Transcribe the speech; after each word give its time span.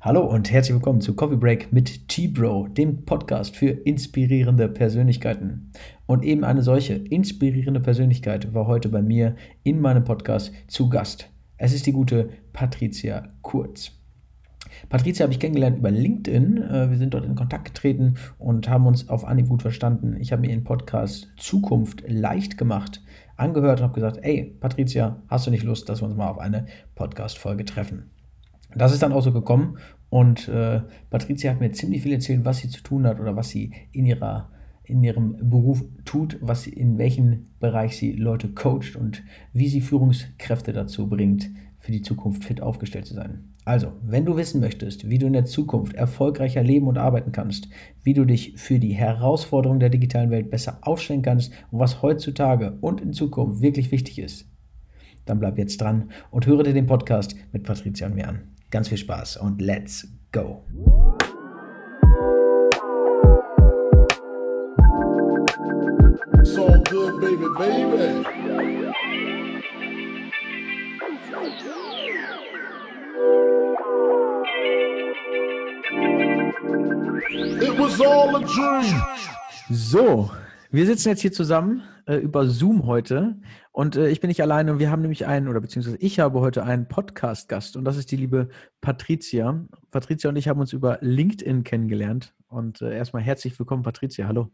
Hallo 0.00 0.20
und 0.20 0.52
herzlich 0.52 0.76
willkommen 0.76 1.00
zu 1.00 1.16
Coffee 1.16 1.34
Break 1.34 1.72
mit 1.72 2.06
T-Bro, 2.08 2.68
dem 2.68 3.04
Podcast 3.04 3.56
für 3.56 3.70
inspirierende 3.70 4.68
Persönlichkeiten. 4.68 5.72
Und 6.06 6.22
eben 6.24 6.44
eine 6.44 6.62
solche 6.62 6.94
inspirierende 6.94 7.80
Persönlichkeit 7.80 8.54
war 8.54 8.68
heute 8.68 8.90
bei 8.90 9.02
mir 9.02 9.34
in 9.64 9.80
meinem 9.80 10.04
Podcast 10.04 10.52
zu 10.68 10.88
Gast. 10.88 11.28
Es 11.56 11.74
ist 11.74 11.84
die 11.84 11.92
gute 11.92 12.28
Patricia 12.52 13.26
Kurz. 13.42 13.90
Patricia 14.88 15.24
habe 15.24 15.32
ich 15.32 15.40
kennengelernt 15.40 15.78
über 15.78 15.90
LinkedIn. 15.90 16.58
Äh, 16.58 16.90
wir 16.90 16.96
sind 16.96 17.12
dort 17.12 17.24
in 17.24 17.34
Kontakt 17.34 17.64
getreten 17.64 18.14
und 18.38 18.68
haben 18.68 18.86
uns 18.86 19.08
auf 19.08 19.24
Anhieb 19.24 19.48
gut 19.48 19.62
verstanden. 19.62 20.16
Ich 20.20 20.30
habe 20.30 20.42
mir 20.42 20.50
ihren 20.50 20.62
Podcast 20.62 21.26
Zukunft 21.36 22.04
leicht 22.06 22.56
gemacht 22.56 23.02
angehört 23.36 23.80
und 23.80 23.84
habe 23.84 23.94
gesagt, 23.94 24.20
ey, 24.22 24.56
Patricia, 24.60 25.22
hast 25.26 25.48
du 25.48 25.50
nicht 25.50 25.64
Lust, 25.64 25.88
dass 25.88 26.02
wir 26.02 26.06
uns 26.06 26.16
mal 26.16 26.28
auf 26.28 26.38
eine 26.38 26.66
Podcast-Folge 26.94 27.64
treffen? 27.64 28.10
Das 28.74 28.92
ist 28.92 29.02
dann 29.02 29.12
auch 29.12 29.22
so 29.22 29.32
gekommen 29.32 29.78
und 30.10 30.48
äh, 30.48 30.80
Patricia 31.10 31.50
hat 31.50 31.60
mir 31.60 31.72
ziemlich 31.72 32.02
viel 32.02 32.12
erzählt, 32.12 32.44
was 32.44 32.58
sie 32.58 32.68
zu 32.68 32.82
tun 32.82 33.06
hat 33.06 33.20
oder 33.20 33.36
was 33.36 33.48
sie 33.48 33.72
in 33.92 34.06
ihrer 34.06 34.50
in 34.88 35.04
ihrem 35.04 35.36
Beruf 35.50 35.84
tut, 36.06 36.38
was 36.40 36.62
sie, 36.62 36.72
in 36.72 36.96
welchem 36.96 37.48
Bereich 37.60 37.98
sie 37.98 38.12
Leute 38.12 38.48
coacht 38.48 38.96
und 38.96 39.22
wie 39.52 39.68
sie 39.68 39.82
Führungskräfte 39.82 40.72
dazu 40.72 41.08
bringt, 41.08 41.50
für 41.78 41.92
die 41.92 42.00
Zukunft 42.00 42.44
fit 42.44 42.62
aufgestellt 42.62 43.06
zu 43.06 43.14
sein. 43.14 43.54
Also, 43.64 43.92
wenn 44.02 44.24
du 44.24 44.36
wissen 44.38 44.62
möchtest, 44.62 45.10
wie 45.10 45.18
du 45.18 45.26
in 45.26 45.34
der 45.34 45.44
Zukunft 45.44 45.92
erfolgreicher 45.92 46.62
leben 46.62 46.86
und 46.86 46.96
arbeiten 46.96 47.32
kannst, 47.32 47.68
wie 48.02 48.14
du 48.14 48.24
dich 48.24 48.54
für 48.56 48.78
die 48.78 48.94
Herausforderungen 48.94 49.80
der 49.80 49.90
digitalen 49.90 50.30
Welt 50.30 50.50
besser 50.50 50.78
aufstellen 50.80 51.20
kannst 51.20 51.52
und 51.70 51.78
was 51.78 52.00
heutzutage 52.00 52.78
und 52.80 53.02
in 53.02 53.12
Zukunft 53.12 53.60
wirklich 53.60 53.92
wichtig 53.92 54.18
ist, 54.20 54.48
dann 55.26 55.38
bleib 55.38 55.58
jetzt 55.58 55.82
dran 55.82 56.10
und 56.30 56.46
höre 56.46 56.62
dir 56.62 56.72
den 56.72 56.86
Podcast 56.86 57.36
mit 57.52 57.64
Patricia 57.64 58.06
und 58.06 58.14
mir 58.14 58.28
an. 58.28 58.57
Ganz 58.70 58.88
viel 58.88 58.98
Spaß 58.98 59.38
und 59.38 59.62
let's 59.62 60.06
go! 60.30 60.62
So 66.44 66.66
good, 66.84 67.20
baby, 67.20 67.46
baby. 67.58 68.24
It 77.60 77.78
was 77.78 78.00
all 78.00 78.36
a 78.36 78.40
dream. 78.40 79.02
So, 79.70 80.30
wir 80.70 80.86
sitzen 80.86 81.08
jetzt 81.08 81.20
hier 81.20 81.32
zusammen 81.32 81.82
äh, 82.06 82.16
über 82.16 82.46
Zoom 82.46 82.86
heute 82.86 83.40
und 83.72 83.96
äh, 83.96 84.08
ich 84.10 84.20
bin 84.20 84.28
nicht 84.28 84.42
alleine 84.42 84.72
und 84.72 84.78
wir 84.78 84.90
haben 84.90 85.00
nämlich 85.00 85.26
einen, 85.26 85.48
oder 85.48 85.60
beziehungsweise 85.60 85.96
ich 85.98 86.20
habe 86.20 86.40
heute 86.40 86.62
einen 86.64 86.88
Podcast-Gast 86.88 87.76
und 87.76 87.84
das 87.84 87.96
ist 87.96 88.10
die 88.10 88.16
liebe 88.16 88.48
Patricia. 88.80 89.64
Patricia 89.90 90.28
und 90.28 90.36
ich 90.36 90.48
haben 90.48 90.60
uns 90.60 90.72
über 90.72 90.98
LinkedIn 91.00 91.64
kennengelernt 91.64 92.34
und 92.48 92.82
äh, 92.82 92.94
erstmal 92.94 93.22
herzlich 93.22 93.58
willkommen, 93.58 93.82
Patricia. 93.82 94.26
Hallo. 94.26 94.50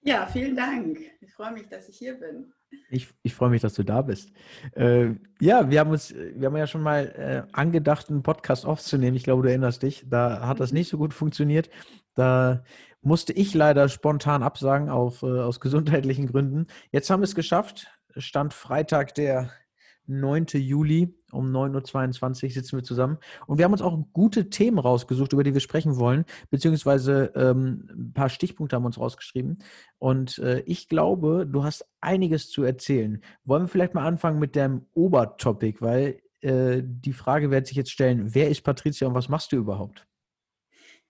Ja, 0.00 0.26
vielen 0.26 0.56
Dank. 0.56 0.98
Ich 1.20 1.32
freue 1.34 1.52
mich, 1.52 1.68
dass 1.68 1.88
ich 1.88 1.98
hier 1.98 2.14
bin. 2.14 2.52
Ich, 2.90 3.08
ich 3.22 3.34
freue 3.34 3.50
mich, 3.50 3.60
dass 3.60 3.74
du 3.74 3.82
da 3.82 4.02
bist. 4.02 4.32
Äh, 4.72 5.14
ja, 5.40 5.70
wir 5.70 5.80
haben 5.80 5.90
uns, 5.90 6.14
wir 6.14 6.46
haben 6.46 6.56
ja 6.56 6.66
schon 6.66 6.82
mal 6.82 7.06
äh, 7.06 7.52
angedacht, 7.52 8.08
einen 8.08 8.22
Podcast 8.22 8.64
aufzunehmen. 8.64 9.16
Ich 9.16 9.24
glaube, 9.24 9.42
du 9.42 9.48
erinnerst 9.48 9.82
dich. 9.82 10.04
Da 10.08 10.46
hat 10.46 10.60
das 10.60 10.72
mhm. 10.72 10.78
nicht 10.78 10.88
so 10.88 10.98
gut 10.98 11.12
funktioniert. 11.12 11.68
Da 12.14 12.64
musste 13.02 13.32
ich 13.32 13.54
leider 13.54 13.88
spontan 13.88 14.42
absagen 14.42 14.88
auf, 14.88 15.22
äh, 15.22 15.26
aus 15.26 15.60
gesundheitlichen 15.60 16.26
Gründen. 16.26 16.66
Jetzt 16.90 17.10
haben 17.10 17.20
wir 17.20 17.24
es 17.24 17.34
geschafft. 17.34 17.88
Stand 18.16 18.54
Freitag, 18.54 19.14
der 19.14 19.50
9. 20.08 20.46
Juli 20.54 21.14
um 21.30 21.54
9.22 21.54 22.44
Uhr 22.44 22.50
sitzen 22.50 22.76
wir 22.76 22.82
zusammen. 22.82 23.18
Und 23.46 23.58
wir 23.58 23.64
haben 23.64 23.72
uns 23.72 23.82
auch 23.82 23.98
gute 24.12 24.48
Themen 24.48 24.78
rausgesucht, 24.78 25.32
über 25.34 25.44
die 25.44 25.52
wir 25.52 25.60
sprechen 25.60 25.98
wollen, 25.98 26.24
beziehungsweise 26.50 27.32
ähm, 27.34 27.88
ein 27.92 28.12
paar 28.14 28.30
Stichpunkte 28.30 28.74
haben 28.74 28.82
wir 28.82 28.88
uns 28.88 28.98
rausgeschrieben. 28.98 29.58
Und 29.98 30.38
äh, 30.38 30.60
ich 30.60 30.88
glaube, 30.88 31.46
du 31.46 31.64
hast 31.64 31.86
einiges 32.00 32.50
zu 32.50 32.62
erzählen. 32.62 33.22
Wollen 33.44 33.64
wir 33.64 33.68
vielleicht 33.68 33.94
mal 33.94 34.06
anfangen 34.06 34.38
mit 34.38 34.56
dem 34.56 34.86
Obertopic, 34.94 35.82
weil 35.82 36.20
äh, 36.40 36.82
die 36.82 37.12
Frage 37.12 37.50
wird 37.50 37.66
sich 37.66 37.76
jetzt 37.76 37.90
stellen, 37.90 38.34
wer 38.34 38.48
ist 38.48 38.62
Patricia 38.62 39.06
und 39.06 39.14
was 39.14 39.28
machst 39.28 39.52
du 39.52 39.56
überhaupt? 39.56 40.07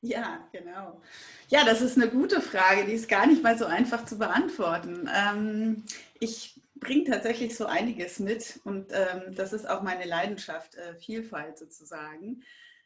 Ja, 0.00 0.48
genau. 0.53 1.00
Ja, 1.48 1.64
das 1.64 1.81
ist 1.81 1.97
eine 1.97 2.09
gute 2.09 2.41
Frage, 2.41 2.86
die 2.86 2.92
ist 2.92 3.09
gar 3.09 3.26
nicht 3.26 3.42
mal 3.42 3.59
so 3.59 3.66
einfach 3.66 4.04
zu 4.04 4.16
beantworten. 4.16 5.10
Ähm, 5.12 5.84
ich 6.20 6.60
bringe 6.76 7.04
tatsächlich 7.04 7.56
so 7.56 7.66
einiges 7.66 8.20
mit 8.20 8.60
und 8.64 8.92
ähm, 8.92 9.34
das 9.34 9.53
ist 9.53 9.69
auch 9.69 9.82
meine 9.82 10.04
Leidenschaft, 10.06 10.76
äh, 10.76 10.94
Vielfalt 10.94 11.59
sozusagen. 11.59 12.44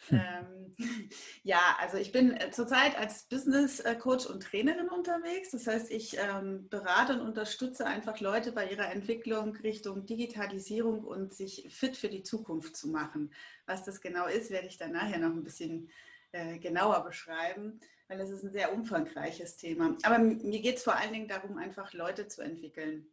Hm. 0.09 0.21
Ähm, 0.21 0.77
ja, 1.43 1.61
also 1.81 1.99
ich 1.99 2.13
bin 2.13 2.35
äh, 2.35 2.51
zurzeit 2.51 2.99
als 2.99 3.25
Business 3.25 3.81
äh, 3.81 3.95
Coach 3.95 4.27
und 4.27 4.43
Trainerin 4.43 4.89
unterwegs. 4.89 5.51
Das 5.51 5.67
heißt, 5.67 5.91
ich 5.91 6.17
ähm, 6.19 6.69
berate 6.71 7.13
und 7.13 7.21
unterstütze 7.21 7.87
einfach 7.87 8.21
Leute 8.21 8.53
bei 8.53 8.71
ihrer 8.71 8.91
Entwicklung 8.91 9.55
Richtung 9.57 10.07
Digitalisierung 10.07 11.05
und 11.05 11.35
sich 11.35 11.67
fit 11.71 11.97
für 11.97 12.09
die 12.09 12.23
Zukunft 12.23 12.75
zu 12.75 12.89
machen. 12.89 13.33
Was 13.67 13.85
das 13.85 14.01
genau 14.01 14.27
ist, 14.27 14.51
werde 14.51 14.67
ich 14.67 14.79
dann 14.79 14.93
nachher 14.93 15.19
noch 15.19 15.35
ein 15.35 15.45
bisschen 15.45 15.91
äh, 16.33 16.59
genauer 16.59 17.05
beschreiben, 17.05 17.81
weil 18.09 18.21
es 18.21 18.31
ist 18.31 18.43
ein 18.43 18.53
sehr 18.53 18.73
umfangreiches 18.73 19.57
Thema. 19.57 19.97
Aber 20.03 20.19
mir 20.19 20.61
geht 20.61 20.77
es 20.77 20.85
vor 20.85 20.97
allen 20.97 21.13
Dingen 21.13 21.29
darum, 21.29 21.59
einfach 21.59 21.93
Leute 21.93 22.29
zu 22.29 22.43
entwickeln. 22.43 23.07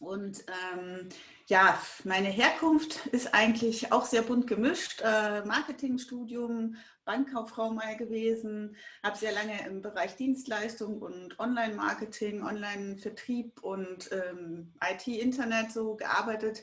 Und 0.00 0.44
ähm, 0.48 1.10
ja, 1.46 1.78
meine 2.04 2.28
Herkunft 2.28 3.06
ist 3.08 3.34
eigentlich 3.34 3.92
auch 3.92 4.06
sehr 4.06 4.22
bunt 4.22 4.46
gemischt. 4.46 5.02
Äh, 5.04 5.44
Marketingstudium, 5.44 6.76
Bankkauffrau 7.04 7.70
mal 7.70 7.96
gewesen, 7.98 8.76
habe 9.02 9.18
sehr 9.18 9.32
lange 9.32 9.62
im 9.66 9.82
Bereich 9.82 10.16
Dienstleistung 10.16 11.02
und 11.02 11.38
Online-Marketing, 11.38 12.42
Online-Vertrieb 12.42 13.62
und 13.62 14.10
ähm, 14.10 14.72
IT-Internet 14.82 15.70
so 15.70 15.96
gearbeitet. 15.96 16.62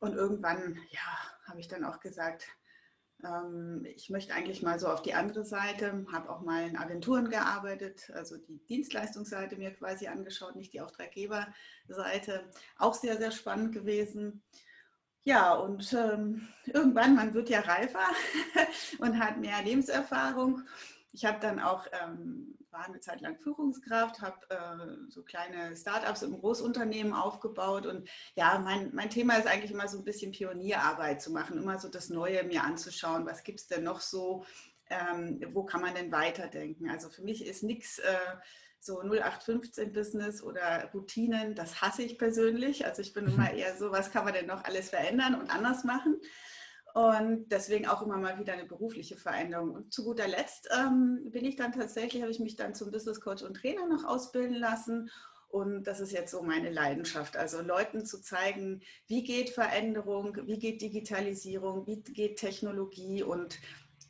Und 0.00 0.14
irgendwann, 0.16 0.76
ja, 0.90 1.48
habe 1.48 1.60
ich 1.60 1.68
dann 1.68 1.84
auch 1.84 2.00
gesagt, 2.00 2.44
ich 3.84 4.10
möchte 4.10 4.34
eigentlich 4.34 4.62
mal 4.62 4.78
so 4.78 4.88
auf 4.88 5.02
die 5.02 5.14
andere 5.14 5.44
Seite, 5.44 6.06
habe 6.12 6.30
auch 6.30 6.42
mal 6.42 6.68
in 6.68 6.76
Agenturen 6.76 7.30
gearbeitet, 7.30 8.10
also 8.14 8.36
die 8.36 8.58
Dienstleistungsseite 8.66 9.56
mir 9.56 9.72
quasi 9.72 10.06
angeschaut, 10.06 10.56
nicht 10.56 10.72
die 10.72 10.80
Auftraggeberseite. 10.80 12.44
Auch 12.78 12.94
sehr, 12.94 13.16
sehr 13.16 13.30
spannend 13.30 13.72
gewesen. 13.72 14.42
Ja, 15.22 15.54
und 15.54 15.90
ähm, 15.94 16.48
irgendwann, 16.66 17.14
man 17.14 17.32
wird 17.32 17.48
ja 17.48 17.60
reifer 17.60 18.06
und 18.98 19.18
hat 19.18 19.38
mehr 19.38 19.62
Lebenserfahrung. 19.62 20.62
Ich 21.14 21.24
habe 21.24 21.38
dann 21.40 21.60
auch 21.60 21.86
ähm, 21.92 22.58
war 22.74 22.86
eine 22.86 23.00
Zeit 23.00 23.20
lang 23.20 23.38
Führungskraft, 23.38 24.20
habe 24.20 24.36
äh, 24.50 25.10
so 25.10 25.22
kleine 25.22 25.74
Startups 25.76 26.22
im 26.22 26.38
Großunternehmen 26.38 27.14
aufgebaut 27.14 27.86
und 27.86 28.08
ja, 28.34 28.58
mein, 28.58 28.90
mein 28.92 29.10
Thema 29.10 29.36
ist 29.36 29.46
eigentlich 29.46 29.70
immer 29.70 29.88
so 29.88 29.98
ein 29.98 30.04
bisschen 30.04 30.32
Pionierarbeit 30.32 31.22
zu 31.22 31.32
machen, 31.32 31.56
immer 31.56 31.78
so 31.78 31.88
das 31.88 32.10
Neue 32.10 32.42
mir 32.42 32.64
anzuschauen, 32.64 33.26
was 33.26 33.44
gibt 33.44 33.60
es 33.60 33.68
denn 33.68 33.84
noch 33.84 34.00
so, 34.00 34.44
ähm, 34.90 35.40
wo 35.52 35.64
kann 35.64 35.80
man 35.80 35.94
denn 35.94 36.10
weiterdenken. 36.10 36.90
Also 36.90 37.08
für 37.08 37.22
mich 37.22 37.46
ist 37.46 37.62
nichts 37.62 38.00
äh, 38.00 38.16
so 38.80 39.00
0815-Business 39.00 40.42
oder 40.42 40.90
Routinen, 40.92 41.54
das 41.54 41.80
hasse 41.80 42.02
ich 42.02 42.18
persönlich. 42.18 42.84
Also 42.84 43.02
ich 43.02 43.14
bin 43.14 43.26
immer 43.28 43.52
eher 43.52 43.76
so, 43.76 43.92
was 43.92 44.10
kann 44.10 44.24
man 44.24 44.34
denn 44.34 44.46
noch 44.46 44.64
alles 44.64 44.90
verändern 44.90 45.36
und 45.36 45.48
anders 45.48 45.84
machen. 45.84 46.20
Und 46.94 47.48
deswegen 47.50 47.88
auch 47.88 48.02
immer 48.02 48.18
mal 48.18 48.38
wieder 48.38 48.52
eine 48.52 48.66
berufliche 48.66 49.16
Veränderung. 49.16 49.72
Und 49.72 49.92
zu 49.92 50.04
guter 50.04 50.28
Letzt 50.28 50.68
ähm, 50.78 51.28
bin 51.32 51.44
ich 51.44 51.56
dann 51.56 51.72
tatsächlich, 51.72 52.22
habe 52.22 52.30
ich 52.30 52.38
mich 52.38 52.54
dann 52.54 52.72
zum 52.72 52.92
Business 52.92 53.20
Coach 53.20 53.42
und 53.42 53.54
Trainer 53.54 53.88
noch 53.88 54.04
ausbilden 54.04 54.54
lassen. 54.54 55.10
Und 55.48 55.88
das 55.88 55.98
ist 55.98 56.12
jetzt 56.12 56.30
so 56.30 56.42
meine 56.42 56.70
Leidenschaft. 56.70 57.36
Also 57.36 57.62
Leuten 57.62 58.06
zu 58.06 58.20
zeigen, 58.22 58.80
wie 59.08 59.24
geht 59.24 59.50
Veränderung, 59.50 60.36
wie 60.46 60.58
geht 60.60 60.82
Digitalisierung, 60.82 61.84
wie 61.88 62.00
geht 62.00 62.38
Technologie 62.38 63.24
und 63.24 63.58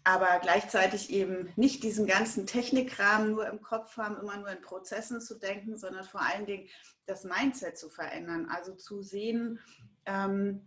aber 0.07 0.39
gleichzeitig 0.43 1.09
eben 1.09 1.49
nicht 1.57 1.83
diesen 1.83 2.07
ganzen 2.07 2.47
Technikrahmen 2.47 3.31
nur 3.31 3.49
im 3.49 3.63
Kopf 3.63 3.97
haben, 3.97 4.19
immer 4.19 4.37
nur 4.37 4.51
in 4.51 4.61
Prozessen 4.61 5.23
zu 5.23 5.39
denken, 5.39 5.79
sondern 5.79 6.05
vor 6.05 6.21
allen 6.21 6.45
Dingen 6.45 6.69
das 7.07 7.25
Mindset 7.25 7.79
zu 7.79 7.89
verändern. 7.89 8.47
Also 8.51 8.75
zu 8.75 9.01
sehen, 9.01 9.59
ähm, 10.05 10.61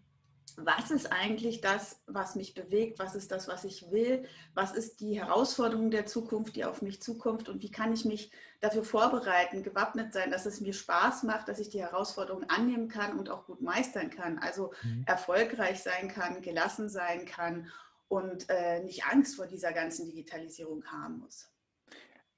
was 0.55 0.91
ist 0.91 1.11
eigentlich 1.11 1.61
das, 1.61 2.01
was 2.07 2.35
mich 2.35 2.53
bewegt, 2.53 2.99
was 2.99 3.15
ist 3.15 3.31
das, 3.31 3.47
was 3.47 3.63
ich 3.63 3.91
will, 3.91 4.23
was 4.53 4.71
ist 4.71 5.01
die 5.01 5.19
Herausforderung 5.19 5.91
der 5.91 6.05
Zukunft, 6.05 6.55
die 6.55 6.65
auf 6.65 6.81
mich 6.81 7.01
zukommt 7.01 7.49
und 7.49 7.61
wie 7.61 7.71
kann 7.71 7.93
ich 7.93 8.05
mich 8.05 8.31
dafür 8.59 8.83
vorbereiten, 8.83 9.61
gewappnet 9.61 10.13
sein, 10.13 10.31
dass 10.31 10.45
es 10.45 10.61
mir 10.61 10.73
Spaß 10.73 11.23
macht, 11.23 11.47
dass 11.47 11.59
ich 11.59 11.69
die 11.69 11.81
Herausforderung 11.81 12.43
annehmen 12.49 12.87
kann 12.87 13.19
und 13.19 13.29
auch 13.29 13.45
gut 13.45 13.61
meistern 13.61 14.09
kann, 14.09 14.39
also 14.39 14.73
mhm. 14.83 15.03
erfolgreich 15.05 15.83
sein 15.83 16.07
kann, 16.07 16.41
gelassen 16.41 16.89
sein 16.89 17.25
kann 17.25 17.67
und 18.07 18.49
äh, 18.49 18.81
nicht 18.83 19.05
Angst 19.05 19.35
vor 19.35 19.47
dieser 19.47 19.73
ganzen 19.73 20.05
Digitalisierung 20.05 20.83
haben 20.85 21.19
muss. 21.19 21.51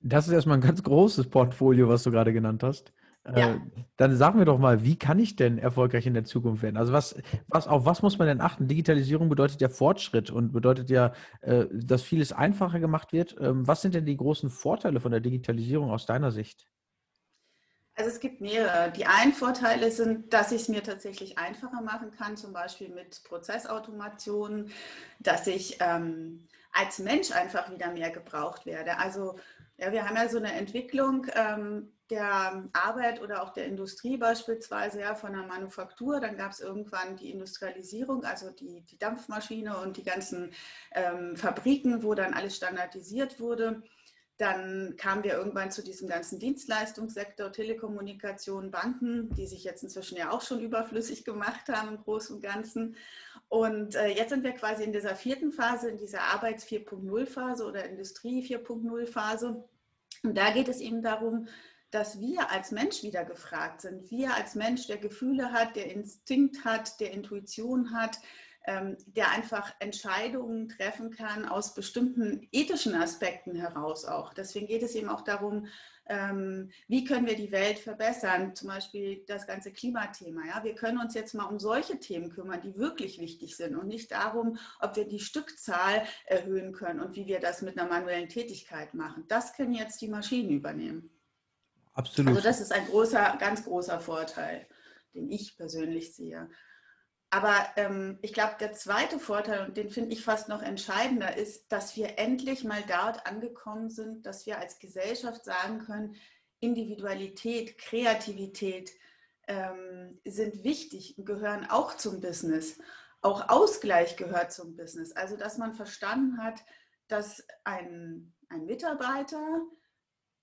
Das 0.02 0.28
ist 0.28 0.34
erstmal 0.34 0.58
ein 0.58 0.62
ganz 0.62 0.82
großes 0.82 1.30
Portfolio, 1.30 1.88
was 1.90 2.04
du 2.04 2.12
gerade 2.12 2.34
genannt 2.34 2.64
hast. 2.64 2.92
Ja. 3.26 3.56
Äh, 3.56 3.60
dann 3.98 4.16
sag 4.16 4.36
mir 4.36 4.46
doch 4.46 4.58
mal, 4.58 4.84
wie 4.84 4.98
kann 4.98 5.20
ich 5.20 5.36
denn 5.36 5.58
erfolgreich 5.58 6.08
in 6.08 6.14
der 6.14 6.24
Zukunft 6.24 6.64
werden? 6.64 6.78
Also 6.78 6.94
was, 6.94 7.16
was, 7.48 7.68
auf 7.68 7.86
was 7.86 8.02
muss 8.02 8.18
man 8.18 8.28
denn 8.28 8.42
achten? 8.42 8.68
Digitalisierung 8.68 9.30
bedeutet 9.30 9.62
ja 9.62 9.70
Fortschritt 9.70 10.32
und 10.32 10.52
bedeutet 10.52 10.90
ja, 10.90 11.14
äh, 11.42 11.66
dass 11.72 12.02
vieles 12.02 12.32
einfacher 12.32 12.80
gemacht 12.80 13.12
wird. 13.12 13.36
Ähm, 13.40 13.68
was 13.68 13.82
sind 13.82 13.94
denn 13.96 14.06
die 14.06 14.18
großen 14.18 14.50
Vorteile 14.50 15.00
von 15.00 15.12
der 15.12 15.20
Digitalisierung 15.20 15.92
aus 15.92 16.06
deiner 16.06 16.32
Sicht? 16.32 16.68
Also 18.00 18.12
es 18.12 18.22
gibt 18.22 18.40
mehrere. 18.40 18.92
Die 18.94 19.06
einen 19.06 19.34
Vorteile 19.34 19.92
sind, 19.92 20.32
dass 20.34 20.54
ich 20.54 20.62
es 20.62 20.70
mir 20.70 20.82
tatsächlich 20.82 21.38
einfacher 21.38 21.82
machen 21.82 22.12
kann, 22.12 22.38
zum 22.38 22.54
Beispiel 22.54 22.88
mit 22.88 23.22
Prozessautomation, 23.26 24.72
dass 25.20 25.48
ich 25.48 25.80
ähm, 25.82 26.48
als 26.72 27.00
Mensch 27.00 27.32
einfach 27.32 27.70
wieder 27.70 27.92
mehr 27.92 28.10
gebraucht 28.10 28.66
werde. 28.66 28.98
Also 29.00 29.36
ja, 29.80 29.92
wir 29.92 30.06
haben 30.06 30.16
ja 30.16 30.28
so 30.28 30.38
eine 30.38 30.54
Entwicklung 30.54 31.28
ähm, 31.36 31.92
der 32.10 32.68
Arbeit 32.74 33.22
oder 33.22 33.44
auch 33.44 33.52
der 33.52 33.66
Industrie 33.66 34.18
beispielsweise, 34.18 35.02
ja, 35.02 35.16
von 35.16 35.34
der 35.34 35.44
Manufaktur. 35.44 36.20
Dann 36.20 36.38
gab 36.38 36.52
es 36.52 36.60
irgendwann 36.60 37.16
die 37.18 37.32
Industrialisierung, 37.32 38.24
also 38.24 38.50
die, 38.50 38.82
die 38.82 38.98
Dampfmaschine 38.98 39.78
und 39.78 39.98
die 39.98 40.04
ganzen 40.04 40.52
ähm, 40.92 41.36
Fabriken, 41.36 42.04
wo 42.04 42.16
dann 42.16 42.34
alles 42.34 42.58
standardisiert 42.58 43.40
wurde. 43.40 43.84
Dann 44.40 44.96
kamen 44.96 45.26
wir 45.26 45.34
irgendwann 45.34 45.70
zu 45.70 45.84
diesem 45.84 46.08
ganzen 46.08 46.40
Dienstleistungssektor, 46.40 47.52
Telekommunikation, 47.52 48.72
Banken, 48.72 49.30
die 49.36 49.46
sich 49.46 49.66
jetzt 49.66 49.84
inzwischen 49.84 50.18
ja 50.18 50.32
auch 50.32 50.42
schon 50.42 50.62
überflüssig 50.62 51.26
gemacht 51.26 51.68
haben 51.68 51.90
im 51.90 52.02
Großen 52.02 52.38
und 52.38 52.42
Ganzen. 52.42 52.96
Und 53.50 53.96
äh, 53.96 54.08
jetzt 54.08 54.30
sind 54.30 54.46
wir 54.46 54.54
quasi 54.54 54.86
in 54.86 54.94
dieser 54.94 55.18
vierten 55.18 55.52
Phase, 55.52 55.90
in 55.90 55.98
dieser 55.98 56.22
Arbeits 56.22 56.66
4.0 56.66 57.26
Phase 57.26 57.66
oder 57.66 57.84
Industrie 57.84 58.42
4.0 58.42 59.08
Phase. 59.08 59.62
Und 60.24 60.38
da 60.38 60.52
geht 60.52 60.70
es 60.70 60.80
eben 60.80 61.02
darum, 61.02 61.50
dass 61.92 62.22
wir 62.22 62.50
als 62.50 62.72
Mensch 62.72 63.04
wieder 63.04 63.26
gefragt 63.26 63.82
sind. 63.82 64.10
Wir 64.10 64.36
als 64.36 64.56
Mensch, 64.56 64.88
der 64.88 65.00
Gefühle 65.00 65.52
hat, 65.52 65.76
der 65.76 65.92
Instinkt 65.92 66.64
hat, 66.64 67.02
der 67.02 67.12
Intuition 67.12 67.92
hat, 67.94 68.20
der 68.68 69.32
einfach 69.32 69.74
Entscheidungen 69.80 70.70
treffen 70.70 71.12
kann 71.12 71.48
aus 71.48 71.74
bestimmten 71.74 72.48
ethischen 72.52 72.94
Aspekten 72.94 73.56
heraus 73.56 74.06
auch. 74.06 74.34
Deswegen 74.34 74.68
geht 74.68 74.84
es 74.84 74.96
eben 74.96 75.10
auch 75.10 75.22
darum, 75.22 75.68
ähm, 76.10 76.72
wie 76.88 77.06
können 77.06 77.28
wir 77.28 77.36
die 77.36 77.52
Welt 77.52 77.80
verbessern, 77.80 78.56
zum 78.56 78.68
Beispiel 78.68 79.24
das 79.28 79.46
ganze 79.46 79.72
Klimathema. 79.72 80.42
Ja? 80.48 80.64
Wir 80.64 80.76
können 80.76 81.00
uns 81.00 81.14
jetzt 81.14 81.36
mal 81.36 81.46
um 81.46 81.60
solche 81.60 82.00
Themen 82.00 82.32
kümmern, 82.32 82.62
die 82.62 82.76
wirklich 82.78 83.20
wichtig 83.20 83.56
sind 83.56 83.76
und 83.76 83.88
nicht 83.88 84.12
darum, 84.12 84.58
ob 84.80 84.96
wir 84.96 85.08
die 85.08 85.20
Stückzahl 85.20 86.04
erhöhen 86.26 86.74
können 86.74 87.00
und 87.00 87.16
wie 87.16 87.28
wir 87.28 87.40
das 87.40 87.62
mit 87.62 87.78
einer 87.78 87.88
manuellen 87.88 88.28
Tätigkeit 88.28 88.94
machen. 88.94 89.26
Das 89.28 89.54
können 89.54 89.74
jetzt 89.74 90.02
die 90.02 90.08
Maschinen 90.10 90.50
übernehmen. 90.50 91.12
Absolut. 91.94 92.30
Also 92.30 92.42
das 92.42 92.60
ist 92.60 92.72
ein 92.72 92.88
großer, 92.88 93.38
ganz 93.40 93.64
großer 93.64 94.00
Vorteil, 94.00 94.68
den 95.14 95.30
ich 95.30 95.58
persönlich 95.58 96.16
sehe. 96.16 96.50
Aber 97.32 97.68
ähm, 97.76 98.18
ich 98.22 98.34
glaube, 98.34 98.56
der 98.60 98.74
zweite 98.74 99.20
Vorteil, 99.20 99.68
und 99.68 99.78
den 99.78 99.90
finde 99.90 100.14
ich 100.14 100.24
fast 100.24 100.50
noch 100.50 100.64
entscheidender, 100.64 101.38
ist, 101.38 101.72
dass 101.72 101.96
wir 101.96 102.18
endlich 102.18 102.64
mal 102.64 102.84
dort 102.88 103.28
angekommen 103.28 103.90
sind, 103.90 104.26
dass 104.26 104.48
wir 104.48 104.58
als 104.58 104.80
Gesellschaft 104.80 105.46
sagen 105.46 105.80
können, 105.80 106.16
Individualität, 106.60 107.78
Kreativität 107.78 108.92
ähm, 109.48 110.20
sind 110.26 110.64
wichtig 110.64 111.18
und 111.18 111.26
gehören 111.26 111.70
auch 111.70 111.96
zum 111.96 112.20
Business. 112.20 112.80
Auch 113.22 113.50
Ausgleich 113.50 114.18
gehört 114.18 114.52
zum 114.52 114.76
Business. 114.76 115.12
Also, 115.12 115.38
dass 115.38 115.58
man 115.58 115.74
verstanden 115.74 116.42
hat, 116.42 116.64
dass 117.08 117.46
ein, 117.64 118.34
ein 118.50 118.66
Mitarbeiter 118.66 119.62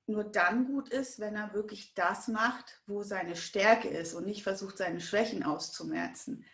nur 0.07 0.23
dann 0.23 0.67
gut 0.67 0.91
ist, 0.91 1.19
wenn 1.19 1.35
er 1.35 1.53
wirklich 1.53 1.95
das 1.95 2.29
macht, 2.29 2.81
wo 2.87 3.03
seine 3.03 3.35
Stärke 3.35 3.89
ist 3.89 4.15
und 4.15 4.25
nicht 4.25 4.45
versucht, 4.45 4.79
seine 4.79 5.01
Schwächen 5.01 5.43
auszumerzen 5.43 6.45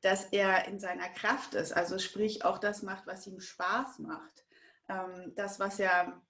dass 0.00 0.24
er 0.26 0.66
in 0.68 0.78
seiner 0.78 1.08
Kraft 1.08 1.54
ist, 1.54 1.72
also 1.72 1.98
sprich 1.98 2.44
auch 2.44 2.58
das 2.58 2.82
macht, 2.82 3.06
was 3.06 3.26
ihm 3.26 3.40
Spaß 3.40 3.98
macht, 3.98 4.44
ähm, 4.88 5.32
das, 5.34 5.58
was 5.58 5.80
er, 5.80 6.20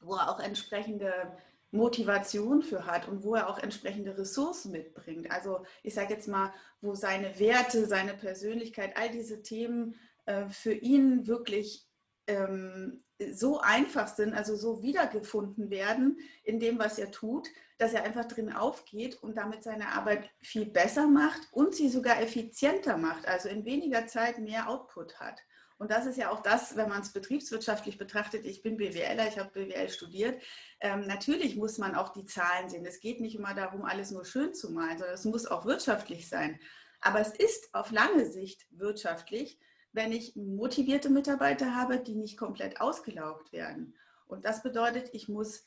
wo 0.00 0.14
er 0.14 0.30
auch 0.30 0.40
entsprechende 0.40 1.36
Motivation 1.70 2.62
für 2.62 2.86
hat 2.86 3.08
und 3.08 3.24
wo 3.24 3.34
er 3.34 3.48
auch 3.48 3.58
entsprechende 3.58 4.16
Ressourcen 4.16 4.70
mitbringt. 4.70 5.30
Also 5.30 5.64
ich 5.82 5.92
sage 5.92 6.14
jetzt 6.14 6.28
mal, 6.28 6.52
wo 6.80 6.94
seine 6.94 7.38
Werte, 7.38 7.86
seine 7.86 8.14
Persönlichkeit, 8.14 8.96
all 8.96 9.10
diese 9.10 9.42
Themen 9.42 9.96
äh, 10.26 10.48
für 10.48 10.72
ihn 10.72 11.26
wirklich 11.26 11.83
ähm, 12.26 13.04
so 13.32 13.60
einfach 13.60 14.08
sind, 14.08 14.34
also 14.34 14.56
so 14.56 14.82
wiedergefunden 14.82 15.70
werden 15.70 16.18
in 16.42 16.58
dem, 16.58 16.78
was 16.78 16.98
er 16.98 17.10
tut, 17.10 17.48
dass 17.78 17.92
er 17.92 18.04
einfach 18.04 18.26
drin 18.26 18.52
aufgeht 18.52 19.22
und 19.22 19.36
damit 19.36 19.62
seine 19.62 19.88
Arbeit 19.88 20.30
viel 20.42 20.66
besser 20.66 21.06
macht 21.06 21.48
und 21.52 21.74
sie 21.74 21.88
sogar 21.88 22.20
effizienter 22.20 22.96
macht, 22.96 23.26
also 23.26 23.48
in 23.48 23.64
weniger 23.64 24.06
Zeit 24.06 24.38
mehr 24.38 24.68
Output 24.68 25.20
hat. 25.20 25.40
Und 25.76 25.90
das 25.90 26.06
ist 26.06 26.16
ja 26.16 26.30
auch 26.30 26.40
das, 26.40 26.76
wenn 26.76 26.88
man 26.88 27.02
es 27.02 27.12
betriebswirtschaftlich 27.12 27.98
betrachtet. 27.98 28.46
Ich 28.46 28.62
bin 28.62 28.76
BWLer, 28.76 29.28
ich 29.28 29.38
habe 29.38 29.50
BWL 29.50 29.88
studiert. 29.88 30.40
Ähm, 30.80 31.06
natürlich 31.06 31.56
muss 31.56 31.78
man 31.78 31.96
auch 31.96 32.10
die 32.10 32.24
Zahlen 32.24 32.68
sehen. 32.68 32.86
Es 32.86 33.00
geht 33.00 33.20
nicht 33.20 33.34
immer 33.34 33.54
darum, 33.54 33.84
alles 33.84 34.12
nur 34.12 34.24
schön 34.24 34.54
zu 34.54 34.70
malen, 34.70 34.98
sondern 34.98 35.14
es 35.14 35.24
muss 35.24 35.46
auch 35.46 35.66
wirtschaftlich 35.66 36.28
sein. 36.28 36.60
Aber 37.00 37.20
es 37.20 37.34
ist 37.34 37.74
auf 37.74 37.90
lange 37.90 38.24
Sicht 38.26 38.66
wirtschaftlich, 38.70 39.58
wenn 39.94 40.12
ich 40.12 40.36
motivierte 40.36 41.08
Mitarbeiter 41.08 41.74
habe, 41.74 41.98
die 41.98 42.14
nicht 42.14 42.36
komplett 42.36 42.80
ausgelaugt 42.80 43.52
werden. 43.52 43.94
Und 44.26 44.44
das 44.44 44.62
bedeutet, 44.62 45.10
ich 45.12 45.28
muss 45.28 45.64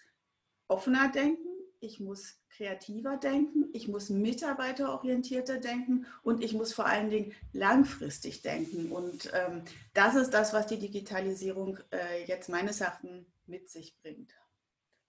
offener 0.68 1.10
denken, 1.10 1.48
ich 1.80 2.00
muss 2.00 2.40
kreativer 2.50 3.18
denken, 3.18 3.70
ich 3.74 3.88
muss 3.88 4.10
mitarbeiterorientierter 4.10 5.60
denken 5.60 6.08
und 6.24 6.44
ich 6.44 6.54
muss 6.54 6.74
vor 6.74 6.88
allen 6.88 7.10
Dingen 7.10 7.34
langfristig 7.54 8.42
denken. 8.42 8.92
Und 8.92 9.32
ähm, 9.34 9.62
das 9.94 10.16
ist 10.16 10.32
das, 10.32 10.54
was 10.54 10.68
die 10.68 10.80
Digitalisierung 10.80 11.80
äh, 11.92 12.26
jetzt 12.26 12.50
meines 12.50 12.82
Erachtens 12.82 13.26
mit 13.46 13.70
sich 13.70 13.96
bringt. 14.02 14.34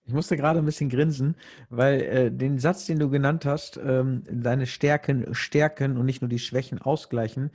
Ich 0.09 0.15
musste 0.15 0.39
gerade 0.39 0.59
ein 0.59 0.65
bisschen 0.65 0.89
grinsen, 0.89 1.37
weil 1.69 2.01
äh, 2.01 2.31
den 2.31 2.59
Satz, 2.59 2.87
den 2.87 2.99
du 2.99 3.11
genannt 3.11 3.45
hast, 3.45 3.79
ähm, 3.85 4.23
deine 4.31 4.67
Stärken 4.67 5.35
stärken 5.35 5.99
und 5.99 6.07
nicht 6.07 6.23
nur 6.23 6.31
die 6.31 6.39
Schwächen 6.39 6.81
ausgleichen, 6.81 7.51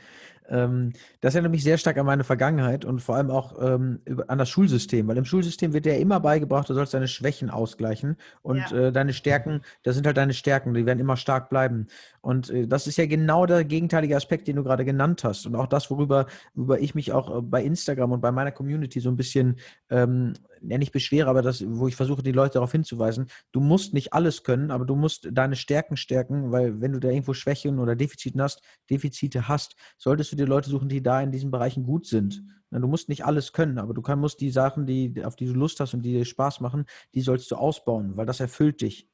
ähm, 0.50 0.94
das 1.21 1.35
erinnert 1.35 1.51
mich 1.51 1.63
sehr 1.63 1.77
stark 1.77 1.97
an 1.97 2.05
meine 2.05 2.23
Vergangenheit 2.23 2.85
und 2.85 3.00
vor 3.00 3.15
allem 3.15 3.31
auch 3.31 3.55
ähm, 3.61 4.01
an 4.27 4.38
das 4.38 4.50
Schulsystem, 4.50 5.07
weil 5.07 5.17
im 5.17 5.25
Schulsystem 5.25 5.73
wird 5.73 5.85
dir 5.85 5.97
immer 5.97 6.19
beigebracht, 6.19 6.69
du 6.69 6.73
sollst 6.73 6.94
deine 6.94 7.07
Schwächen 7.07 7.50
ausgleichen 7.50 8.17
und 8.41 8.69
ja. 8.71 8.77
äh, 8.77 8.91
deine 8.91 9.13
Stärken, 9.13 9.61
das 9.83 9.95
sind 9.95 10.05
halt 10.05 10.17
deine 10.17 10.33
Stärken, 10.33 10.73
die 10.73 10.85
werden 10.85 11.00
immer 11.00 11.17
stark 11.17 11.50
bleiben. 11.50 11.88
Und 12.21 12.50
äh, 12.50 12.67
das 12.67 12.88
ist 12.88 12.97
ja 12.97 13.05
genau 13.05 13.45
der 13.45 13.63
gegenteilige 13.63 14.15
Aspekt, 14.15 14.47
den 14.47 14.57
du 14.57 14.63
gerade 14.63 14.85
genannt 14.85 15.23
hast 15.23 15.45
und 15.45 15.55
auch 15.55 15.67
das, 15.67 15.89
worüber, 15.89 16.27
worüber 16.53 16.79
ich 16.79 16.94
mich 16.94 17.11
auch 17.11 17.38
äh, 17.38 17.41
bei 17.41 17.63
Instagram 17.63 18.11
und 18.11 18.21
bei 18.21 18.31
meiner 18.31 18.51
Community 18.51 19.00
so 19.00 19.09
ein 19.09 19.17
bisschen 19.17 19.57
ähm, 19.89 20.33
ja 20.63 20.77
nicht 20.77 20.92
beschwere, 20.92 21.30
aber 21.30 21.42
das, 21.42 21.63
wo 21.67 21.88
ich 21.88 21.96
versuche, 21.96 22.24
die 22.24 22.32
Leute 22.32 22.53
darauf 22.53 22.72
hinzuweisen, 22.72 23.29
du 23.51 23.60
musst 23.60 23.93
nicht 23.93 24.13
alles 24.13 24.43
können, 24.43 24.72
aber 24.72 24.86
du 24.86 24.96
musst 24.96 25.29
deine 25.32 25.55
Stärken 25.55 25.98
stärken, 25.98 26.51
weil 26.51 26.82
wenn 26.82 26.93
du 26.93 27.00
da 27.00 27.10
irgendwo 27.10 27.34
Schwächen 27.34 27.79
oder 27.79 27.96
Defizite 27.96 28.41
hast, 28.41 28.62
Defizite 28.89 29.48
hast, 29.48 29.75
solltest 29.98 30.32
du 30.32 30.36
dir 30.36 30.48
Leute 30.48 30.70
suchen, 30.70 30.89
die 30.89 31.03
da 31.03 31.22
in 31.22 31.32
diesen 31.32 31.51
Bereichen 31.51 31.84
gut 31.84 32.08
sind. 32.08 32.43
Du 32.72 32.88
musst 32.88 33.08
nicht 33.08 33.24
alles 33.24 33.53
können, 33.53 33.77
aber 33.77 33.93
du 33.93 34.01
kann, 34.01 34.20
musst 34.20 34.41
die 34.41 34.50
Sachen, 34.50 34.88
die, 34.88 35.24
auf 35.24 35.36
die 35.36 35.46
du 35.46 35.53
Lust 35.53 35.79
hast 35.79 35.93
und 35.93 36.01
die 36.01 36.13
dir 36.13 36.25
Spaß 36.25 36.60
machen, 36.60 36.86
die 37.13 37.22
sollst 37.22 37.51
du 37.51 37.55
ausbauen, 37.55 38.17
weil 38.17 38.25
das 38.25 38.39
erfüllt 38.39 38.82
dich. 38.82 39.08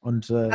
Und 0.00 0.28
äh, 0.28 0.50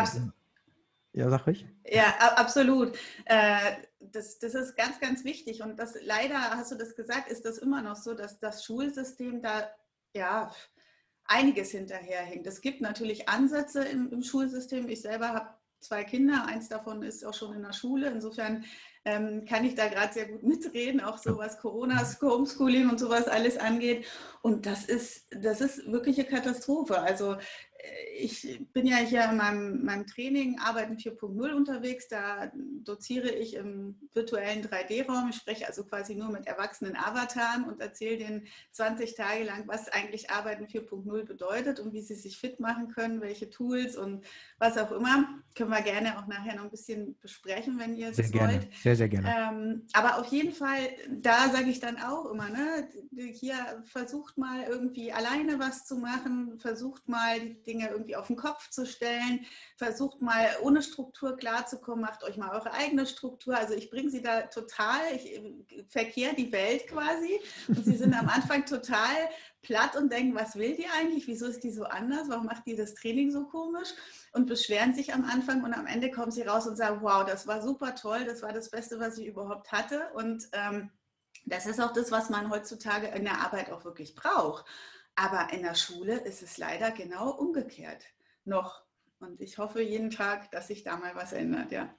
ja, 1.13 1.29
sag 1.29 1.47
ich. 1.47 1.65
Ja, 1.85 2.13
absolut. 2.35 2.97
Äh, 3.25 3.75
das, 3.99 4.39
das 4.39 4.55
ist 4.55 4.75
ganz, 4.75 4.99
ganz 4.99 5.23
wichtig. 5.23 5.61
Und 5.61 5.77
das 5.77 5.95
leider, 6.03 6.39
hast 6.39 6.71
du 6.71 6.75
das 6.75 6.95
gesagt, 6.95 7.29
ist 7.29 7.45
das 7.45 7.59
immer 7.59 7.81
noch 7.81 7.95
so, 7.95 8.15
dass 8.15 8.39
das 8.39 8.63
Schulsystem 8.63 9.41
da 9.41 9.69
ja 10.13 10.51
einiges 11.25 11.71
hinterherhängt. 11.71 12.45
Es 12.47 12.61
gibt 12.61 12.81
natürlich 12.81 13.29
Ansätze 13.29 13.83
im, 13.83 14.11
im 14.11 14.23
Schulsystem. 14.23 14.89
Ich 14.89 15.01
selber 15.01 15.29
habe 15.29 15.49
zwei 15.79 16.03
Kinder, 16.03 16.45
eins 16.45 16.69
davon 16.69 17.03
ist 17.03 17.25
auch 17.25 17.33
schon 17.33 17.53
in 17.53 17.63
der 17.63 17.73
Schule. 17.73 18.09
Insofern 18.09 18.65
ähm, 19.05 19.45
kann 19.45 19.65
ich 19.65 19.75
da 19.75 19.87
gerade 19.87 20.13
sehr 20.13 20.27
gut 20.27 20.43
mitreden, 20.43 21.01
auch 21.01 21.17
so 21.17 21.37
was 21.37 21.59
Corona, 21.59 22.01
Homeschooling 22.21 22.89
und 22.89 22.99
sowas 22.99 23.27
alles 23.27 23.57
angeht. 23.57 24.05
Und 24.41 24.65
das 24.65 24.85
ist, 24.85 25.27
das 25.31 25.61
ist 25.61 25.91
wirklich 25.91 26.19
eine 26.19 26.29
Katastrophe. 26.29 27.01
Also 27.01 27.37
ich 28.15 28.59
bin 28.71 28.85
ja 28.85 28.97
hier 28.97 29.25
in 29.25 29.37
meinem, 29.37 29.83
meinem 29.83 30.07
Training 30.07 30.59
Arbeiten 30.59 30.95
4.0 30.95 31.53
unterwegs. 31.53 32.07
Da 32.07 32.51
doziere 32.55 33.29
ich 33.29 33.55
im 33.55 33.95
virtuellen 34.13 34.63
3D-Raum. 34.63 35.29
Ich 35.29 35.37
spreche 35.37 35.67
also 35.67 35.83
quasi 35.83 36.15
nur 36.15 36.29
mit 36.29 36.47
erwachsenen 36.47 36.95
Avataren 36.95 37.65
und 37.65 37.81
erzähle 37.81 38.17
denen 38.17 38.47
20 38.71 39.15
Tage 39.15 39.43
lang, 39.43 39.67
was 39.67 39.89
eigentlich 39.89 40.29
Arbeiten 40.29 40.65
4.0 40.65 41.25
bedeutet 41.25 41.79
und 41.79 41.93
wie 41.93 42.01
sie 42.01 42.15
sich 42.15 42.37
fit 42.37 42.59
machen 42.59 42.89
können, 42.89 43.21
welche 43.21 43.49
Tools 43.49 43.97
und 43.97 44.23
was 44.57 44.77
auch 44.77 44.91
immer. 44.91 45.42
Können 45.55 45.69
wir 45.69 45.81
gerne 45.81 46.17
auch 46.17 46.27
nachher 46.27 46.55
noch 46.55 46.63
ein 46.63 46.71
bisschen 46.71 47.17
besprechen, 47.19 47.77
wenn 47.79 47.95
ihr 47.95 48.09
es 48.09 48.17
wollt. 48.17 48.31
Gerne. 48.31 48.67
Sehr, 48.81 48.95
sehr 48.95 49.09
gerne. 49.09 49.35
Ähm, 49.35 49.87
aber 49.93 50.17
auf 50.17 50.27
jeden 50.27 50.51
Fall, 50.51 50.89
da 51.09 51.49
sage 51.49 51.69
ich 51.69 51.79
dann 51.79 51.97
auch 52.01 52.31
immer, 52.31 52.49
ne, 52.49 52.89
hier 53.33 53.83
versucht 53.85 54.37
mal 54.37 54.63
irgendwie 54.63 55.11
alleine 55.11 55.59
was 55.59 55.85
zu 55.85 55.97
machen, 55.97 56.59
versucht 56.59 57.07
mal 57.07 57.39
die 57.39 57.61
Dinge 57.63 57.89
irgendwie 57.89 58.15
auf 58.15 58.27
den 58.27 58.35
Kopf 58.35 58.69
zu 58.69 58.85
stellen. 58.85 59.45
Versucht 59.77 60.21
mal 60.21 60.47
ohne 60.61 60.81
Struktur 60.81 61.37
klarzukommen, 61.37 62.01
macht 62.01 62.23
euch 62.23 62.37
mal 62.37 62.49
eure 62.51 62.73
eigene 62.73 63.05
Struktur. 63.05 63.57
Also 63.57 63.73
ich 63.73 63.89
bringe 63.89 64.09
sie 64.09 64.21
da 64.21 64.43
total, 64.43 65.01
ich 65.15 65.35
äh, 65.35 65.83
verkehre 65.87 66.35
die 66.35 66.51
Welt 66.51 66.87
quasi. 66.87 67.39
Und 67.67 67.85
sie 67.85 67.95
sind 67.95 68.13
am 68.13 68.29
Anfang 68.29 68.65
total 68.65 69.29
platt 69.63 69.95
und 69.95 70.11
denken, 70.11 70.35
was 70.35 70.55
will 70.55 70.75
die 70.75 70.87
eigentlich? 70.87 71.25
Wieso 71.27 71.47
ist 71.47 71.63
die 71.63 71.71
so 71.71 71.85
anders? 71.85 72.29
Warum 72.29 72.45
macht 72.45 72.67
die 72.67 72.75
das 72.75 72.93
Training 72.93 73.31
so 73.31 73.45
komisch? 73.45 73.89
Und 74.31 74.45
beschweren 74.45 74.93
sich 74.93 75.13
am 75.13 75.25
Anfang 75.25 75.63
und 75.63 75.73
am 75.73 75.87
Ende 75.87 76.11
kommen 76.11 76.31
sie 76.31 76.43
raus 76.43 76.67
und 76.67 76.75
sagen, 76.75 76.99
wow, 77.01 77.25
das 77.25 77.47
war 77.47 77.61
super 77.61 77.95
toll, 77.95 78.25
das 78.25 78.41
war 78.41 78.53
das 78.53 78.69
Beste, 78.69 78.99
was 78.99 79.17
ich 79.17 79.27
überhaupt 79.27 79.71
hatte. 79.71 80.09
Und 80.13 80.47
ähm, 80.51 80.91
das 81.45 81.65
ist 81.65 81.81
auch 81.81 81.93
das, 81.93 82.11
was 82.11 82.29
man 82.29 82.49
heutzutage 82.49 83.07
in 83.07 83.23
der 83.23 83.39
Arbeit 83.39 83.71
auch 83.71 83.83
wirklich 83.85 84.15
braucht. 84.15 84.65
Aber 85.15 85.53
in 85.53 85.63
der 85.63 85.75
Schule 85.75 86.17
ist 86.19 86.41
es 86.41 86.57
leider 86.57 86.91
genau 86.91 87.31
umgekehrt 87.31 88.03
noch. 88.45 88.83
Und 89.19 89.39
ich 89.39 89.57
hoffe 89.57 89.81
jeden 89.81 90.09
Tag, 90.09 90.51
dass 90.51 90.67
sich 90.67 90.83
da 90.83 90.97
mal 90.97 91.15
was 91.15 91.33
ändert, 91.33 91.71
ja. 91.71 91.93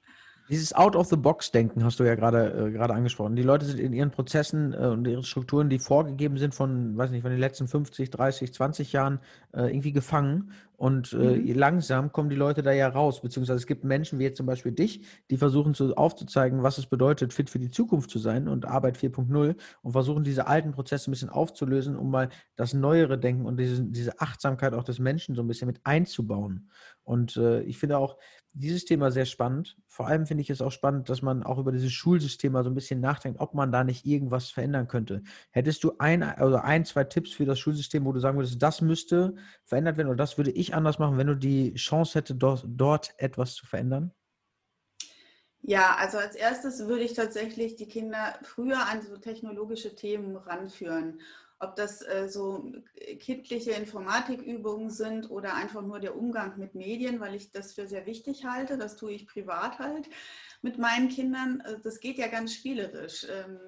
Dieses 0.50 0.74
Out-of-the-Box-Denken 0.74 1.84
hast 1.84 2.00
du 2.00 2.04
ja 2.04 2.14
gerade 2.14 2.66
äh, 2.66 2.70
gerade 2.70 2.92
angesprochen. 2.92 3.34
Die 3.34 3.42
Leute 3.42 3.64
sind 3.64 3.80
in 3.80 3.94
ihren 3.94 4.10
Prozessen 4.10 4.74
äh, 4.74 4.88
und 4.88 5.06
ihren 5.06 5.22
Strukturen, 5.22 5.70
die 5.70 5.78
vorgegeben 5.78 6.36
sind 6.36 6.54
von, 6.54 6.96
weiß 6.98 7.10
nicht, 7.10 7.22
von 7.22 7.30
den 7.30 7.40
letzten 7.40 7.66
50, 7.66 8.10
30, 8.10 8.52
20 8.52 8.92
Jahren, 8.92 9.20
äh, 9.52 9.70
irgendwie 9.70 9.92
gefangen. 9.92 10.52
Und 10.76 11.12
äh, 11.12 11.16
mhm. 11.16 11.54
langsam 11.54 12.12
kommen 12.12 12.28
die 12.28 12.36
Leute 12.36 12.62
da 12.62 12.72
ja 12.72 12.88
raus. 12.88 13.22
Beziehungsweise 13.22 13.58
es 13.58 13.66
gibt 13.66 13.84
Menschen 13.84 14.18
wie 14.18 14.24
jetzt 14.24 14.36
zum 14.36 14.44
Beispiel 14.44 14.72
dich, 14.72 15.02
die 15.30 15.38
versuchen 15.38 15.72
zu, 15.72 15.96
aufzuzeigen, 15.96 16.62
was 16.62 16.76
es 16.78 16.86
bedeutet, 16.86 17.32
fit 17.32 17.48
für 17.48 17.60
die 17.60 17.70
Zukunft 17.70 18.10
zu 18.10 18.18
sein 18.18 18.48
und 18.48 18.66
Arbeit 18.66 18.98
4.0 18.98 19.54
und 19.82 19.92
versuchen 19.92 20.24
diese 20.24 20.46
alten 20.46 20.72
Prozesse 20.72 21.10
ein 21.10 21.12
bisschen 21.12 21.30
aufzulösen, 21.30 21.96
um 21.96 22.10
mal 22.10 22.28
das 22.56 22.74
neuere 22.74 23.18
Denken 23.18 23.46
und 23.46 23.58
diese, 23.58 23.82
diese 23.82 24.20
Achtsamkeit 24.20 24.74
auch 24.74 24.84
des 24.84 24.98
Menschen 24.98 25.34
so 25.34 25.42
ein 25.42 25.48
bisschen 25.48 25.68
mit 25.68 25.80
einzubauen. 25.84 26.68
Und 27.04 27.36
äh, 27.36 27.62
ich 27.62 27.78
finde 27.78 27.98
auch, 27.98 28.18
dieses 28.54 28.84
Thema 28.84 29.10
sehr 29.10 29.26
spannend. 29.26 29.76
Vor 29.88 30.06
allem 30.06 30.26
finde 30.26 30.42
ich 30.42 30.50
es 30.50 30.62
auch 30.62 30.70
spannend, 30.70 31.08
dass 31.08 31.22
man 31.22 31.42
auch 31.42 31.58
über 31.58 31.72
dieses 31.72 31.92
Schulsystem 31.92 32.52
mal 32.52 32.62
so 32.62 32.70
ein 32.70 32.74
bisschen 32.74 33.00
nachdenkt, 33.00 33.40
ob 33.40 33.52
man 33.52 33.72
da 33.72 33.82
nicht 33.82 34.06
irgendwas 34.06 34.50
verändern 34.50 34.86
könnte. 34.86 35.22
Hättest 35.50 35.82
du 35.82 35.94
ein 35.98 36.22
also 36.22 36.56
ein, 36.56 36.84
zwei 36.84 37.04
Tipps 37.04 37.32
für 37.32 37.44
das 37.44 37.58
Schulsystem, 37.58 38.04
wo 38.04 38.12
du 38.12 38.20
sagen 38.20 38.38
würdest, 38.38 38.62
das 38.62 38.80
müsste 38.80 39.34
verändert 39.64 39.96
werden 39.96 40.08
oder 40.08 40.16
das 40.16 40.38
würde 40.38 40.52
ich 40.52 40.74
anders 40.74 41.00
machen, 41.00 41.18
wenn 41.18 41.26
du 41.26 41.36
die 41.36 41.74
Chance 41.74 42.18
hättest, 42.18 42.40
dort, 42.40 42.64
dort 42.68 43.14
etwas 43.18 43.54
zu 43.54 43.66
verändern? 43.66 44.12
Ja, 45.66 45.96
also 45.96 46.18
als 46.18 46.36
erstes 46.36 46.86
würde 46.86 47.04
ich 47.04 47.14
tatsächlich 47.14 47.74
die 47.74 47.88
Kinder 47.88 48.38
früher 48.42 48.86
an 48.86 49.02
so 49.02 49.16
technologische 49.16 49.96
Themen 49.96 50.36
ranführen 50.36 51.20
ob 51.64 51.76
das 51.76 52.02
äh, 52.02 52.28
so 52.28 52.72
kindliche 53.18 53.72
Informatikübungen 53.72 54.90
sind 54.90 55.30
oder 55.30 55.54
einfach 55.54 55.82
nur 55.82 56.00
der 56.00 56.16
Umgang 56.16 56.58
mit 56.58 56.74
Medien, 56.74 57.20
weil 57.20 57.34
ich 57.34 57.50
das 57.52 57.72
für 57.72 57.86
sehr 57.86 58.06
wichtig 58.06 58.44
halte. 58.44 58.78
Das 58.78 58.96
tue 58.96 59.12
ich 59.12 59.26
privat 59.26 59.78
halt 59.78 60.08
mit 60.62 60.78
meinen 60.78 61.08
Kindern. 61.08 61.60
Äh, 61.60 61.80
das 61.82 62.00
geht 62.00 62.18
ja 62.18 62.28
ganz 62.28 62.54
spielerisch. 62.54 63.26
Ähm, 63.30 63.58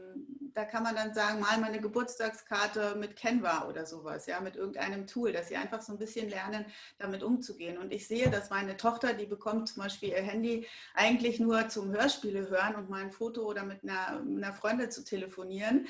da 0.56 0.64
kann 0.64 0.82
man 0.82 0.96
dann 0.96 1.12
sagen, 1.12 1.38
mal 1.40 1.58
meine 1.58 1.82
Geburtstagskarte 1.82 2.96
mit 2.98 3.14
Canva 3.14 3.68
oder 3.68 3.84
sowas, 3.84 4.24
ja, 4.24 4.40
mit 4.40 4.56
irgendeinem 4.56 5.06
Tool, 5.06 5.30
dass 5.30 5.48
sie 5.48 5.56
einfach 5.56 5.82
so 5.82 5.92
ein 5.92 5.98
bisschen 5.98 6.30
lernen, 6.30 6.64
damit 6.96 7.22
umzugehen. 7.22 7.76
Und 7.76 7.92
ich 7.92 8.08
sehe, 8.08 8.30
dass 8.30 8.48
meine 8.48 8.78
Tochter, 8.78 9.12
die 9.12 9.26
bekommt 9.26 9.68
zum 9.68 9.82
Beispiel 9.82 10.08
ihr 10.08 10.22
Handy 10.22 10.66
eigentlich 10.94 11.40
nur 11.40 11.68
zum 11.68 11.92
Hörspiele 11.92 12.48
hören 12.48 12.74
und 12.74 12.88
mal 12.88 13.02
ein 13.02 13.12
Foto 13.12 13.42
oder 13.42 13.64
mit 13.64 13.82
einer, 13.82 14.18
einer 14.20 14.54
Freundin 14.54 14.90
zu 14.90 15.04
telefonieren. 15.04 15.86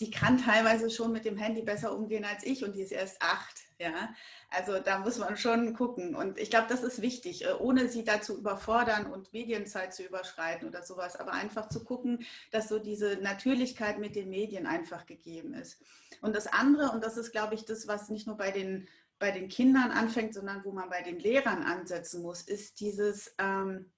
Die 0.00 0.10
kann 0.10 0.36
teilweise 0.36 0.90
schon 0.90 1.12
mit 1.12 1.24
dem 1.24 1.38
Handy 1.38 1.62
besser 1.62 1.96
umgehen 1.96 2.26
als 2.26 2.44
ich 2.44 2.62
und 2.62 2.76
die 2.76 2.82
ist 2.82 2.92
erst 2.92 3.22
acht. 3.22 3.56
Ja, 3.78 4.14
also 4.50 4.80
da 4.80 4.98
muss 4.98 5.18
man 5.18 5.36
schon 5.36 5.74
gucken. 5.74 6.16
Und 6.16 6.38
ich 6.38 6.50
glaube, 6.50 6.66
das 6.68 6.82
ist 6.82 7.00
wichtig, 7.00 7.44
äh, 7.44 7.52
ohne 7.52 7.88
sie 7.88 8.04
dazu 8.04 8.36
überfordern 8.36 9.06
und 9.06 9.32
Medienzeit 9.32 9.94
zu 9.94 10.02
überschreiten 10.02 10.68
oder 10.68 10.82
sowas, 10.82 11.16
aber 11.16 11.32
einfach 11.32 11.68
zu 11.68 11.84
gucken, 11.84 12.24
dass 12.50 12.68
so 12.68 12.80
diese 12.80 13.16
Natürlichkeit 13.22 13.98
mit 14.00 14.16
den 14.16 14.28
Medien 14.28 14.66
einfach 14.66 15.06
gegeben 15.06 15.54
ist. 15.54 15.80
Und 16.20 16.34
das 16.34 16.48
andere, 16.48 16.90
und 16.90 17.04
das 17.04 17.16
ist, 17.16 17.30
glaube 17.30 17.54
ich, 17.54 17.64
das, 17.64 17.86
was 17.86 18.10
nicht 18.10 18.26
nur 18.26 18.36
bei 18.36 18.50
den, 18.50 18.88
bei 19.20 19.30
den 19.30 19.48
Kindern 19.48 19.92
anfängt, 19.92 20.34
sondern 20.34 20.64
wo 20.64 20.72
man 20.72 20.90
bei 20.90 21.02
den 21.02 21.20
Lehrern 21.20 21.62
ansetzen 21.62 22.20
muss, 22.20 22.42
ist 22.42 22.80
dieses, 22.80 23.34
ähm, 23.38 23.92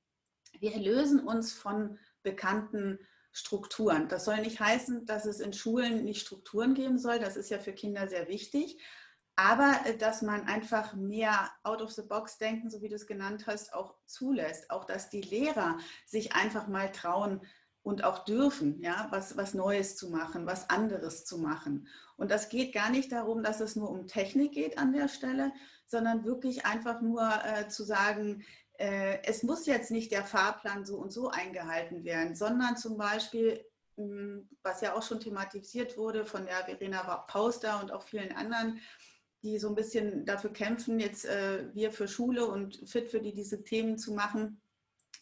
wir 0.61 0.77
lösen 0.77 1.21
uns 1.21 1.55
von 1.55 1.99
bekannten 2.23 2.99
Strukturen. 3.33 4.09
Das 4.09 4.27
soll 4.27 4.43
nicht 4.43 4.61
heißen, 4.61 5.07
dass 5.07 5.25
es 5.25 5.41
in 5.41 5.55
Schulen 5.55 6.05
nicht 6.05 6.21
Strukturen 6.21 6.75
geben 6.75 6.99
soll. 6.99 7.19
Das 7.19 7.37
ist 7.37 7.49
ja 7.49 7.59
für 7.59 7.73
Kinder 7.73 8.07
sehr 8.07 8.29
wichtig 8.29 8.79
aber 9.43 9.75
äh, 9.85 9.97
dass 9.97 10.23
man 10.23 10.47
einfach 10.47 10.95
mehr 10.95 11.51
out 11.65 11.83
of 11.83 11.91
the 11.91 12.03
box 12.03 12.39
denken, 12.39 12.71
so 12.71 12.81
wie 12.81 12.89
du 12.89 12.95
es 12.95 13.07
genannt 13.07 13.47
hast, 13.47 13.75
auch 13.75 13.95
zulässt. 14.07 14.71
Auch 14.71 14.85
dass 14.85 15.11
die 15.11 15.21
Lehrer 15.21 15.79
sich 16.07 16.35
einfach 16.35 16.69
mal 16.69 16.93
trauen 16.93 17.41
und 17.83 18.05
auch 18.05 18.25
dürfen, 18.25 18.81
ja, 18.81 19.09
was, 19.11 19.37
was 19.37 19.55
Neues 19.55 19.97
zu 19.97 20.11
machen, 20.11 20.47
was 20.47 20.71
anderes 20.71 21.25
zu 21.25 21.39
machen. 21.39 21.89
Und 22.17 22.31
das 22.31 22.49
geht 22.49 22.73
gar 22.73 22.91
nicht 22.91 23.11
darum, 23.11 23.43
dass 23.43 23.59
es 23.61 23.75
nur 23.75 23.91
um 23.91 24.07
Technik 24.07 24.53
geht 24.53 24.79
an 24.79 24.93
der 24.93 25.09
Stelle, 25.09 25.53
sondern 25.87 26.25
wirklich 26.25 26.65
einfach 26.65 27.01
nur 27.01 27.29
äh, 27.45 27.67
zu 27.67 27.83
sagen, 27.83 28.45
äh, 28.79 29.19
es 29.25 29.43
muss 29.43 29.67
jetzt 29.67 29.91
nicht 29.91 30.13
der 30.13 30.25
Fahrplan 30.25 30.85
so 30.85 30.99
und 30.99 31.13
so 31.13 31.31
eingehalten 31.31 32.05
werden, 32.05 32.37
sondern 32.37 32.77
zum 32.77 32.97
Beispiel 32.97 33.65
hm, 33.97 34.49
was 34.63 34.81
ja 34.81 34.95
auch 34.95 35.03
schon 35.03 35.21
thematisiert 35.21 35.99
wurde 35.99 36.25
von 36.25 36.47
der 36.47 36.65
Verena 36.65 37.03
Pauster 37.29 37.81
und 37.81 37.93
auch 37.93 38.03
vielen 38.03 38.33
anderen, 38.33 38.81
die 39.43 39.59
so 39.59 39.69
ein 39.69 39.75
bisschen 39.75 40.25
dafür 40.25 40.53
kämpfen, 40.53 41.01
jetzt 41.01 41.25
äh, 41.25 41.65
wir 41.75 41.93
für 41.93 42.09
Schule 42.09 42.47
und 42.47 42.89
fit 42.89 43.11
für 43.11 43.21
die 43.21 43.35
diese 43.35 43.63
Themen 43.63 43.99
zu 43.99 44.13
machen, 44.13 44.61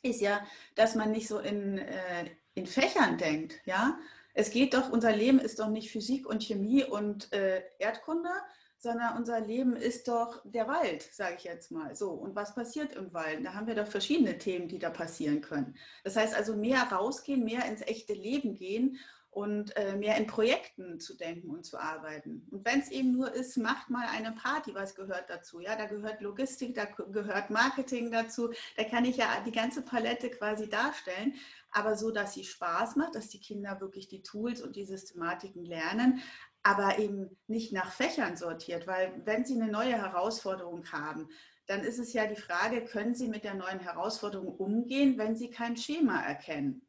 ist 0.03 0.21
ja, 0.21 0.47
dass 0.75 0.95
man 0.95 1.11
nicht 1.11 1.29
so 1.29 1.39
in, 1.39 1.79
äh, 1.79 2.31
in 2.55 2.67
Fächern 2.67 3.19
denkt. 3.19 3.61
Ja? 3.65 3.99
Es 4.35 4.51
geht 4.51 4.75
doch, 4.75 4.91
unser 4.91 5.15
Leben 5.15 5.39
ist 5.39 5.59
doch 5.59 5.69
nicht 5.69 5.91
Physik 5.91 6.27
und 6.27 6.43
Chemie 6.43 6.85
und 6.85 7.33
äh, 7.33 7.63
Erdkunde, 7.79 8.31
sondern 8.79 9.19
unser 9.19 9.41
Leben 9.41 9.77
ist 9.77 10.09
doch 10.09 10.41
der 10.45 10.67
Wald, 10.67 11.03
sage 11.03 11.35
ich 11.37 11.45
jetzt 11.45 11.71
mal. 11.71 11.95
So, 11.95 12.13
und 12.13 12.35
was 12.35 12.55
passiert 12.55 12.95
im 12.95 13.13
Wald? 13.13 13.45
Da 13.45 13.53
haben 13.53 13.67
wir 13.67 13.75
doch 13.75 13.87
verschiedene 13.87 14.39
Themen, 14.39 14.69
die 14.69 14.79
da 14.79 14.89
passieren 14.89 15.43
können. 15.43 15.77
Das 16.03 16.17
heißt 16.17 16.35
also 16.35 16.57
mehr 16.57 16.83
rausgehen, 16.85 17.45
mehr 17.45 17.67
ins 17.67 17.83
echte 17.83 18.15
Leben 18.15 18.55
gehen 18.55 18.99
und 19.31 19.77
äh, 19.77 19.97
mehr 19.97 20.17
in 20.17 20.27
Projekten 20.27 20.99
zu 20.99 21.17
denken 21.17 21.51
und 21.51 21.65
zu 21.65 21.79
arbeiten. 21.79 22.47
Und 22.51 22.65
wenn 22.65 22.81
es 22.81 22.91
eben 22.91 23.13
nur 23.13 23.33
ist, 23.33 23.57
macht 23.57 23.89
mal 23.89 24.07
eine 24.09 24.33
Party, 24.33 24.75
was 24.75 24.97
gehört 24.97 25.31
dazu? 25.31 25.61
Ja, 25.61 25.77
da 25.77 25.87
gehört 25.87 26.21
Logistik, 26.21 26.75
da 26.75 26.85
gehört 26.85 27.51
Marketing 27.51 28.11
dazu. 28.11 28.51
Da 28.77 28.85
kann 28.85 29.05
ich 29.05 29.17
ja 29.17 29.41
die 29.47 29.53
ganze 29.53 29.83
Palette 29.83 30.31
quasi 30.31 30.69
darstellen, 30.69 31.35
aber 31.71 31.97
so, 31.97 32.11
dass 32.11 32.35
sie 32.35 32.45
Spaß 32.45 32.97
macht, 32.97 33.15
dass 33.15 33.29
die 33.29 33.41
Kinder 33.41 33.81
wirklich 33.81 34.09
die 34.09 34.23
Tools 34.23 34.61
und 34.61 34.75
die 34.75 34.85
Systematiken 34.85 35.65
lernen, 35.65 36.21
aber 36.65 36.99
eben 36.99 37.37
nicht 37.47 37.73
nach 37.73 37.93
Fächern 37.93 38.37
sortiert, 38.37 38.89
weil 38.89 39.23
wenn 39.25 39.45
sie 39.45 39.55
eine 39.55 39.71
neue 39.71 39.97
Herausforderung 39.97 40.91
haben, 40.91 41.29
dann 41.67 41.81
ist 41.81 42.01
es 42.01 42.13
ja 42.13 42.27
die 42.27 42.41
Frage, 42.41 42.85
können 42.85 43.15
sie 43.15 43.29
mit 43.29 43.45
der 43.45 43.55
neuen 43.55 43.79
Herausforderung 43.79 44.57
umgehen, 44.57 45.19
wenn 45.19 45.37
sie 45.37 45.51
kein 45.51 45.77
Schema 45.77 46.21
erkennen? 46.21 46.83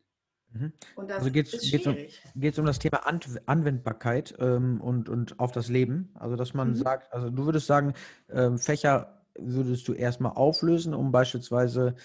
Mhm. 0.53 0.73
also 1.07 1.31
geht 1.31 1.53
es 1.53 1.85
um, 1.85 1.95
um, 2.59 2.65
das 2.65 2.79
Thema 2.79 3.07
Anwendbarkeit 3.45 4.35
ähm, 4.39 4.81
und, 4.81 5.07
und 5.07 5.39
auf 5.39 5.51
das 5.51 5.69
Leben. 5.69 6.11
Also 6.15 6.35
dass 6.35 6.53
man 6.53 6.69
mhm. 6.69 6.75
sagt, 6.75 7.13
also 7.13 7.29
du 7.29 7.45
würdest 7.45 7.67
sagen, 7.67 7.93
ähm, 8.29 8.57
Fächer 8.57 9.21
würdest 9.37 9.87
du 9.87 9.93
erstmal 9.93 10.33
auflösen, 10.33 10.93
um 10.93 11.11
beispielsweise 11.11 11.95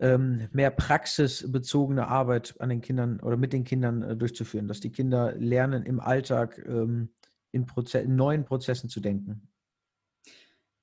ähm, 0.00 0.48
mehr 0.52 0.70
praxisbezogene 0.70 2.06
Arbeit 2.06 2.54
an 2.60 2.68
den 2.68 2.80
Kindern 2.80 3.20
oder 3.20 3.36
mit 3.36 3.52
den 3.52 3.64
Kindern 3.64 4.02
äh, 4.02 4.16
durchzuführen, 4.16 4.68
dass 4.68 4.80
die 4.80 4.92
Kinder 4.92 5.34
lernen 5.36 5.84
im 5.84 6.00
Alltag 6.00 6.58
ähm, 6.66 7.10
in, 7.52 7.66
Proze 7.66 7.98
in 7.98 8.16
neuen 8.16 8.44
Prozessen 8.44 8.88
zu 8.88 9.00
denken. 9.00 9.48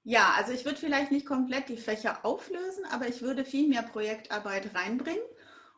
Ja, 0.03 0.35
also 0.37 0.51
ich 0.51 0.65
würde 0.65 0.77
vielleicht 0.77 1.11
nicht 1.11 1.25
komplett 1.25 1.67
die 1.67 1.77
Fächer 1.77 2.23
auflösen, 2.23 2.83
aber 2.91 3.07
ich 3.07 3.21
würde 3.21 3.43
viel 3.43 3.67
mehr 3.67 3.81
Projektarbeit 3.81 4.75
reinbringen 4.75 5.23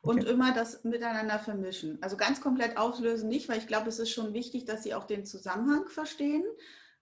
und 0.01 0.21
okay. 0.21 0.31
immer 0.31 0.53
das 0.53 0.83
miteinander 0.83 1.39
vermischen. 1.39 2.01
Also 2.01 2.17
ganz 2.17 2.41
komplett 2.41 2.77
auflösen 2.77 3.29
nicht, 3.29 3.49
weil 3.49 3.57
ich 3.57 3.67
glaube, 3.67 3.89
es 3.89 3.99
ist 3.99 4.11
schon 4.11 4.33
wichtig, 4.33 4.65
dass 4.65 4.83
sie 4.83 4.93
auch 4.93 5.05
den 5.05 5.25
Zusammenhang 5.25 5.87
verstehen. 5.87 6.43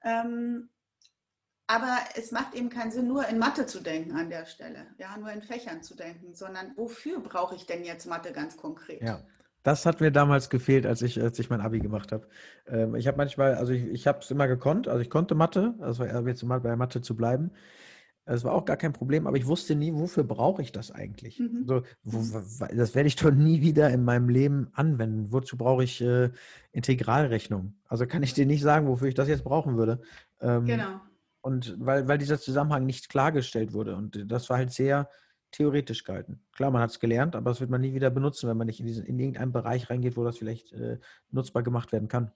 Ähm, 0.03 0.69
aber 1.67 1.97
es 2.15 2.31
macht 2.31 2.53
eben 2.53 2.69
keinen 2.69 2.91
Sinn, 2.91 3.07
nur 3.07 3.27
in 3.27 3.39
Mathe 3.39 3.65
zu 3.65 3.81
denken 3.81 4.15
an 4.15 4.29
der 4.29 4.45
Stelle, 4.45 4.85
ja, 4.97 5.17
nur 5.17 5.31
in 5.31 5.41
Fächern 5.41 5.81
zu 5.81 5.95
denken, 5.95 6.35
sondern 6.35 6.73
wofür 6.75 7.19
brauche 7.19 7.55
ich 7.55 7.65
denn 7.65 7.83
jetzt 7.83 8.05
Mathe 8.05 8.31
ganz 8.31 8.55
konkret? 8.55 9.01
Ja. 9.01 9.21
Das 9.63 9.87
hat 9.87 9.99
mir 9.99 10.11
damals 10.11 10.51
gefehlt, 10.51 10.85
als 10.85 11.01
ich, 11.01 11.19
als 11.19 11.39
ich 11.39 11.49
mein 11.49 11.59
Abi 11.59 11.79
gemacht 11.79 12.11
habe. 12.11 12.27
Ähm, 12.67 12.93
ich 12.93 13.07
habe 13.07 13.17
manchmal, 13.17 13.55
also 13.55 13.73
ich, 13.73 13.83
ich 13.85 14.05
habe 14.05 14.19
es 14.19 14.29
immer 14.29 14.47
gekonnt, 14.47 14.87
also 14.87 15.01
ich 15.01 15.09
konnte 15.09 15.33
Mathe, 15.33 15.73
also 15.79 16.05
jetzt 16.05 16.43
mal 16.43 16.59
bei 16.59 16.75
Mathe 16.75 17.01
zu 17.01 17.15
bleiben. 17.15 17.49
Es 18.27 18.43
war 18.43 18.53
auch 18.53 18.65
gar 18.65 18.77
kein 18.77 18.93
Problem, 18.93 19.27
aber 19.27 19.37
ich 19.37 19.45
wusste 19.45 19.75
nie, 19.75 19.93
wofür 19.93 20.23
brauche 20.23 20.61
ich 20.61 20.71
das 20.71 20.91
eigentlich? 20.91 21.39
Mhm. 21.39 21.65
So, 21.67 21.83
wo, 22.03 22.23
das 22.73 22.95
werde 22.95 23.07
ich 23.07 23.15
doch 23.15 23.31
nie 23.31 23.61
wieder 23.61 23.91
in 23.91 24.03
meinem 24.03 24.29
Leben 24.29 24.69
anwenden. 24.73 25.31
Wozu 25.31 25.57
brauche 25.57 25.83
ich 25.83 26.01
äh, 26.01 26.31
Integralrechnung? 26.71 27.75
Also 27.85 28.07
kann 28.07 28.23
ich 28.23 28.33
dir 28.33 28.47
nicht 28.47 28.63
sagen, 28.63 28.87
wofür 28.87 29.07
ich 29.07 29.13
das 29.13 29.27
jetzt 29.27 29.43
brauchen 29.43 29.77
würde. 29.77 30.01
Ähm, 30.41 30.65
genau. 30.65 31.01
Und 31.41 31.75
weil, 31.79 32.07
weil 32.07 32.17
dieser 32.17 32.39
Zusammenhang 32.39 32.87
nicht 32.87 33.09
klargestellt 33.09 33.73
wurde. 33.73 33.95
Und 33.95 34.31
das 34.31 34.49
war 34.49 34.57
halt 34.57 34.71
sehr 34.71 35.07
theoretisch 35.51 36.03
gehalten. 36.03 36.41
Klar, 36.51 36.71
man 36.71 36.81
hat 36.81 36.89
es 36.89 36.99
gelernt, 36.99 37.35
aber 37.35 37.51
das 37.51 37.61
wird 37.61 37.69
man 37.69 37.81
nie 37.81 37.93
wieder 37.93 38.09
benutzen, 38.09 38.49
wenn 38.49 38.57
man 38.57 38.65
nicht 38.65 38.79
in, 38.79 38.87
diesen, 38.87 39.05
in 39.05 39.19
irgendeinen 39.19 39.51
Bereich 39.51 39.89
reingeht, 39.89 40.17
wo 40.17 40.23
das 40.23 40.39
vielleicht 40.39 40.73
äh, 40.73 40.97
nutzbar 41.29 41.61
gemacht 41.61 41.91
werden 41.91 42.07
kann. 42.07 42.31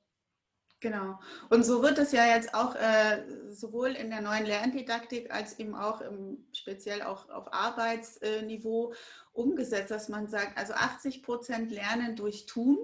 Genau. 0.81 1.19
Und 1.49 1.65
so 1.65 1.83
wird 1.83 1.97
es 1.97 2.13
ja 2.13 2.25
jetzt 2.25 2.53
auch 2.53 2.73
äh, 2.75 3.23
sowohl 3.49 3.89
in 3.89 4.09
der 4.09 4.21
neuen 4.21 4.45
Lerndidaktik 4.45 5.29
als 5.29 5.59
eben 5.59 5.75
auch 5.75 5.99
im, 5.99 6.45
speziell 6.53 7.01
auch 7.01 7.29
auf 7.29 7.51
Arbeitsniveau 7.51 8.93
umgesetzt, 9.33 9.91
dass 9.91 10.07
man 10.07 10.27
sagt, 10.27 10.57
also 10.57 10.73
80 10.73 11.21
Prozent 11.21 11.71
lernen 11.71 12.15
durch 12.15 12.45
Tun, 12.45 12.77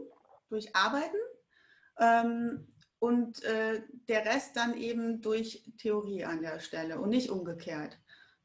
durch 0.50 0.76
Arbeiten 0.76 1.16
ähm, 1.98 2.68
und 3.00 3.42
äh, 3.44 3.82
der 4.10 4.26
Rest 4.26 4.58
dann 4.58 4.76
eben 4.76 5.22
durch 5.22 5.64
Theorie 5.78 6.26
an 6.26 6.42
der 6.42 6.60
Stelle 6.60 7.00
und 7.00 7.10
nicht 7.10 7.30
umgekehrt. 7.30 7.98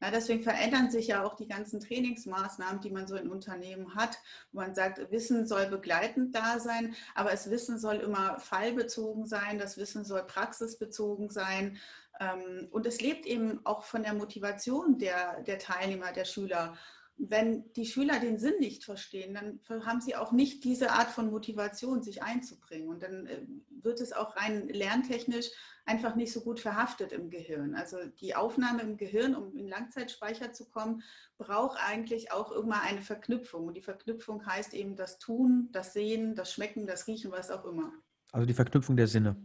Ja, 0.03 0.11
deswegen 0.11 0.43
verändern 0.43 0.91
sich 0.91 1.09
ja 1.09 1.25
auch 1.25 1.35
die 1.35 1.47
ganzen 1.47 1.79
Trainingsmaßnahmen, 1.79 2.81
die 2.81 2.91
man 2.91 3.07
so 3.07 3.17
in 3.17 3.31
Unternehmen 3.31 3.95
hat, 3.95 4.19
wo 4.51 4.61
man 4.61 4.75
sagt, 4.75 5.11
Wissen 5.11 5.47
soll 5.47 5.67
begleitend 5.67 6.35
da 6.35 6.59
sein, 6.59 6.95
aber 7.15 7.31
das 7.31 7.51
Wissen 7.51 7.79
soll 7.79 7.97
immer 7.97 8.39
fallbezogen 8.39 9.27
sein, 9.27 9.59
das 9.59 9.77
Wissen 9.77 10.05
soll 10.05 10.23
praxisbezogen 10.23 11.29
sein. 11.29 11.77
Ähm, 12.19 12.69
und 12.71 12.87
es 12.87 13.03
lebt 13.03 13.27
eben 13.27 13.61
auch 13.65 13.85
von 13.85 14.03
der 14.03 14.15
Motivation 14.15 14.99
der, 14.99 15.43
der 15.43 15.59
Teilnehmer, 15.59 16.13
der 16.13 16.25
Schüler 16.25 16.79
wenn 17.23 17.71
die 17.75 17.85
Schüler 17.85 18.19
den 18.19 18.39
Sinn 18.39 18.59
nicht 18.61 18.85
verstehen, 18.85 19.35
dann 19.35 19.61
haben 19.85 20.01
sie 20.01 20.17
auch 20.17 20.33
nicht 20.33 20.65
diese 20.65 20.93
Art 20.93 21.09
von 21.09 21.31
Motivation, 21.31 22.03
sich 22.03 22.23
einzubringen. 22.23 22.89
Und 22.89 23.03
dann 23.03 23.27
äh, 23.27 23.43
wird 23.83 24.01
es 24.01 24.13
auch 24.13 24.37
rein 24.37 24.69
lerntechnisch 24.69 25.51
einfach 25.85 26.15
nicht 26.15 26.33
so 26.33 26.41
gut 26.41 26.61
verhaftet 26.61 27.13
im 27.13 27.29
Gehirn. 27.29 27.75
Also 27.75 27.99
die 28.21 28.35
Aufnahme 28.35 28.83
im 28.83 28.97
Gehirn, 28.97 29.35
um 29.35 29.55
in 29.57 29.69
Langzeitspeicher 29.69 30.53
zu 30.53 30.71
kommen, 30.71 31.03
braucht 31.37 31.79
eigentlich 31.85 32.33
auch 32.33 32.53
irgendwann 32.53 32.83
eine 32.83 33.03
Verknüpfung. 33.03 33.67
Und 33.67 33.77
die 33.77 33.83
Verknüpfung 33.83 34.47
heißt 34.47 34.73
eben 34.73 34.97
das 34.97 35.19
Tun, 35.19 35.69
das 35.73 35.93
Sehen, 35.93 36.35
das 36.35 36.53
Schmecken, 36.53 36.87
das 36.87 37.07
Riechen, 37.07 37.33
was 37.33 37.51
auch 37.51 37.65
immer. 37.67 37.93
Also 38.33 38.47
die 38.47 38.55
Verknüpfung 38.55 38.97
der 38.97 39.09
Sinne. 39.09 39.37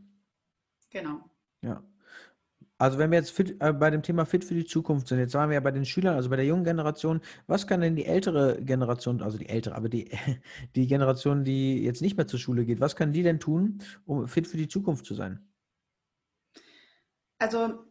Genau. 0.91 1.29
Ja. 1.61 1.83
Also 2.77 2.97
wenn 2.97 3.09
wir 3.09 3.17
jetzt 3.17 3.31
fit, 3.31 3.55
äh, 3.61 3.71
bei 3.71 3.89
dem 3.89 4.03
Thema 4.03 4.25
Fit 4.25 4.43
für 4.43 4.53
die 4.53 4.65
Zukunft 4.65 5.07
sind, 5.07 5.19
jetzt 5.19 5.33
waren 5.33 5.49
wir 5.49 5.53
ja 5.55 5.61
bei 5.61 5.71
den 5.71 5.85
Schülern, 5.85 6.15
also 6.15 6.29
bei 6.29 6.35
der 6.35 6.45
jungen 6.45 6.65
Generation, 6.65 7.21
was 7.47 7.67
kann 7.67 7.79
denn 7.79 7.95
die 7.95 8.05
ältere 8.05 8.61
Generation, 8.61 9.21
also 9.21 9.37
die 9.37 9.47
ältere, 9.47 9.75
aber 9.75 9.87
die, 9.87 10.09
die 10.75 10.87
Generation, 10.87 11.45
die 11.45 11.83
jetzt 11.83 12.01
nicht 12.01 12.17
mehr 12.17 12.27
zur 12.27 12.39
Schule 12.39 12.65
geht, 12.65 12.81
was 12.81 12.97
kann 12.97 13.13
die 13.13 13.23
denn 13.23 13.39
tun, 13.39 13.81
um 14.05 14.27
fit 14.27 14.47
für 14.47 14.57
die 14.57 14.67
Zukunft 14.67 15.05
zu 15.05 15.13
sein? 15.13 15.47
Also 17.39 17.85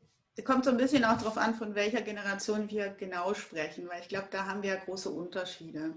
kommt 0.44 0.64
so 0.64 0.70
ein 0.70 0.76
bisschen 0.76 1.04
auch 1.04 1.16
darauf 1.16 1.38
an, 1.38 1.54
von 1.54 1.74
welcher 1.74 2.02
Generation 2.02 2.68
wir 2.68 2.90
genau 2.90 3.32
sprechen, 3.32 3.88
weil 3.88 4.02
ich 4.02 4.08
glaube, 4.08 4.28
da 4.30 4.46
haben 4.46 4.62
wir 4.62 4.70
ja 4.70 4.84
große 4.84 5.08
Unterschiede. 5.08 5.94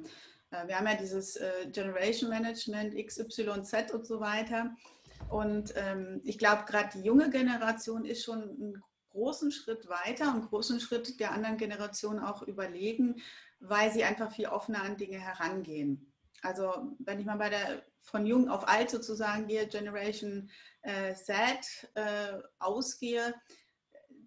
Äh, 0.52 0.68
wir 0.68 0.78
haben 0.78 0.88
ja 0.88 0.96
dieses 0.96 1.36
äh, 1.36 1.68
Generation 1.74 2.30
Management, 2.30 2.96
XYZ 2.96 3.92
und 3.92 4.06
so 4.06 4.20
weiter. 4.22 4.76
Und 5.30 5.74
ähm, 5.76 6.22
ich 6.24 6.38
glaube, 6.38 6.64
gerade 6.66 6.90
die 6.94 7.04
junge 7.04 7.30
Generation 7.30 8.06
ist 8.06 8.24
schon 8.24 8.42
einen 8.42 8.84
großen 9.12 9.52
Schritt 9.52 9.88
weiter, 9.90 10.32
einen 10.32 10.46
großen 10.46 10.80
Schritt 10.80 11.20
der 11.20 11.32
anderen 11.32 11.58
Generation 11.58 12.20
auch 12.20 12.44
überlegen, 12.44 13.22
weil 13.60 13.92
sie 13.92 14.04
einfach 14.04 14.32
viel 14.32 14.48
offener 14.48 14.84
an 14.84 14.98
Dinge 14.98 15.20
herangehen. 15.20 16.14
Also 16.44 16.96
wenn 17.00 17.20
ich 17.20 17.26
mal 17.26 17.38
bei 17.38 17.50
der 17.50 17.84
von 18.02 18.26
jung 18.26 18.50
auf 18.50 18.68
alt 18.68 18.90
sozusagen 18.90 19.48
gehe, 19.48 19.68
Generation 19.68 20.50
äh, 20.82 21.14
Z 21.14 21.90
äh, 21.96 22.40
ausgehe, 22.60 23.34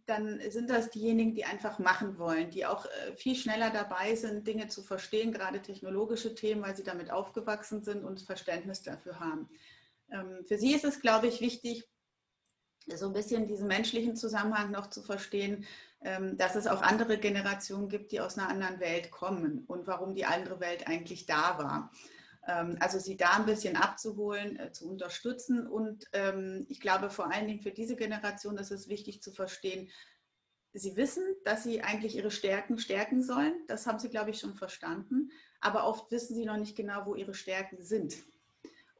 dann 0.06 0.40
sind 0.50 0.68
das 0.70 0.90
diejenigen, 0.90 1.34
die 1.34 1.44
einfach 1.44 1.78
machen 1.78 2.18
wollen, 2.18 2.50
die 2.50 2.66
auch 2.66 2.84
äh, 2.84 3.14
viel 3.14 3.36
schneller 3.36 3.70
dabei 3.70 4.16
sind, 4.16 4.46
Dinge 4.46 4.66
zu 4.66 4.82
verstehen, 4.82 5.32
gerade 5.32 5.62
technologische 5.62 6.34
Themen, 6.34 6.62
weil 6.62 6.76
sie 6.76 6.82
damit 6.82 7.10
aufgewachsen 7.10 7.82
sind 7.84 8.04
und 8.04 8.20
Verständnis 8.20 8.82
dafür 8.82 9.20
haben. 9.20 9.48
Ähm, 10.12 10.44
für 10.46 10.58
sie 10.58 10.74
ist 10.74 10.84
es, 10.84 11.00
glaube 11.00 11.26
ich, 11.26 11.40
wichtig, 11.40 11.88
so 12.86 13.06
ein 13.06 13.12
bisschen 13.12 13.46
diesen 13.46 13.68
menschlichen 13.68 14.16
Zusammenhang 14.16 14.70
noch 14.70 14.88
zu 14.88 15.02
verstehen, 15.02 15.66
ähm, 16.02 16.36
dass 16.36 16.56
es 16.56 16.66
auch 16.66 16.82
andere 16.82 17.18
Generationen 17.18 17.88
gibt, 17.88 18.12
die 18.12 18.20
aus 18.20 18.38
einer 18.38 18.48
anderen 18.48 18.80
Welt 18.80 19.10
kommen 19.10 19.64
und 19.66 19.86
warum 19.86 20.14
die 20.14 20.24
andere 20.24 20.60
Welt 20.60 20.86
eigentlich 20.86 21.26
da 21.26 21.58
war. 21.58 21.92
Ähm, 22.46 22.76
also 22.80 22.98
sie 22.98 23.16
da 23.16 23.36
ein 23.36 23.46
bisschen 23.46 23.76
abzuholen, 23.76 24.58
äh, 24.58 24.72
zu 24.72 24.88
unterstützen. 24.88 25.66
Und 25.66 26.08
ich 26.68 26.80
glaube, 26.80 27.10
vor 27.10 27.30
allen 27.32 27.46
Dingen 27.46 27.60
für 27.60 27.70
diese 27.70 27.96
Generation 27.96 28.56
ist 28.56 28.70
es 28.70 28.88
wichtig 28.88 29.22
zu 29.22 29.30
verstehen, 29.30 29.90
sie 30.72 30.96
wissen, 30.96 31.24
dass 31.44 31.64
sie 31.64 31.82
eigentlich 31.82 32.16
ihre 32.16 32.30
Stärken 32.30 32.78
stärken 32.78 33.22
sollen. 33.22 33.54
Das 33.66 33.86
haben 33.86 33.98
sie, 33.98 34.08
glaube 34.08 34.30
ich, 34.30 34.40
schon 34.40 34.54
verstanden. 34.54 35.30
Aber 35.60 35.86
oft 35.86 36.10
wissen 36.10 36.34
sie 36.34 36.46
noch 36.46 36.56
nicht 36.56 36.76
genau, 36.76 37.06
wo 37.06 37.14
ihre 37.14 37.34
Stärken 37.34 37.82
sind. 37.82 38.16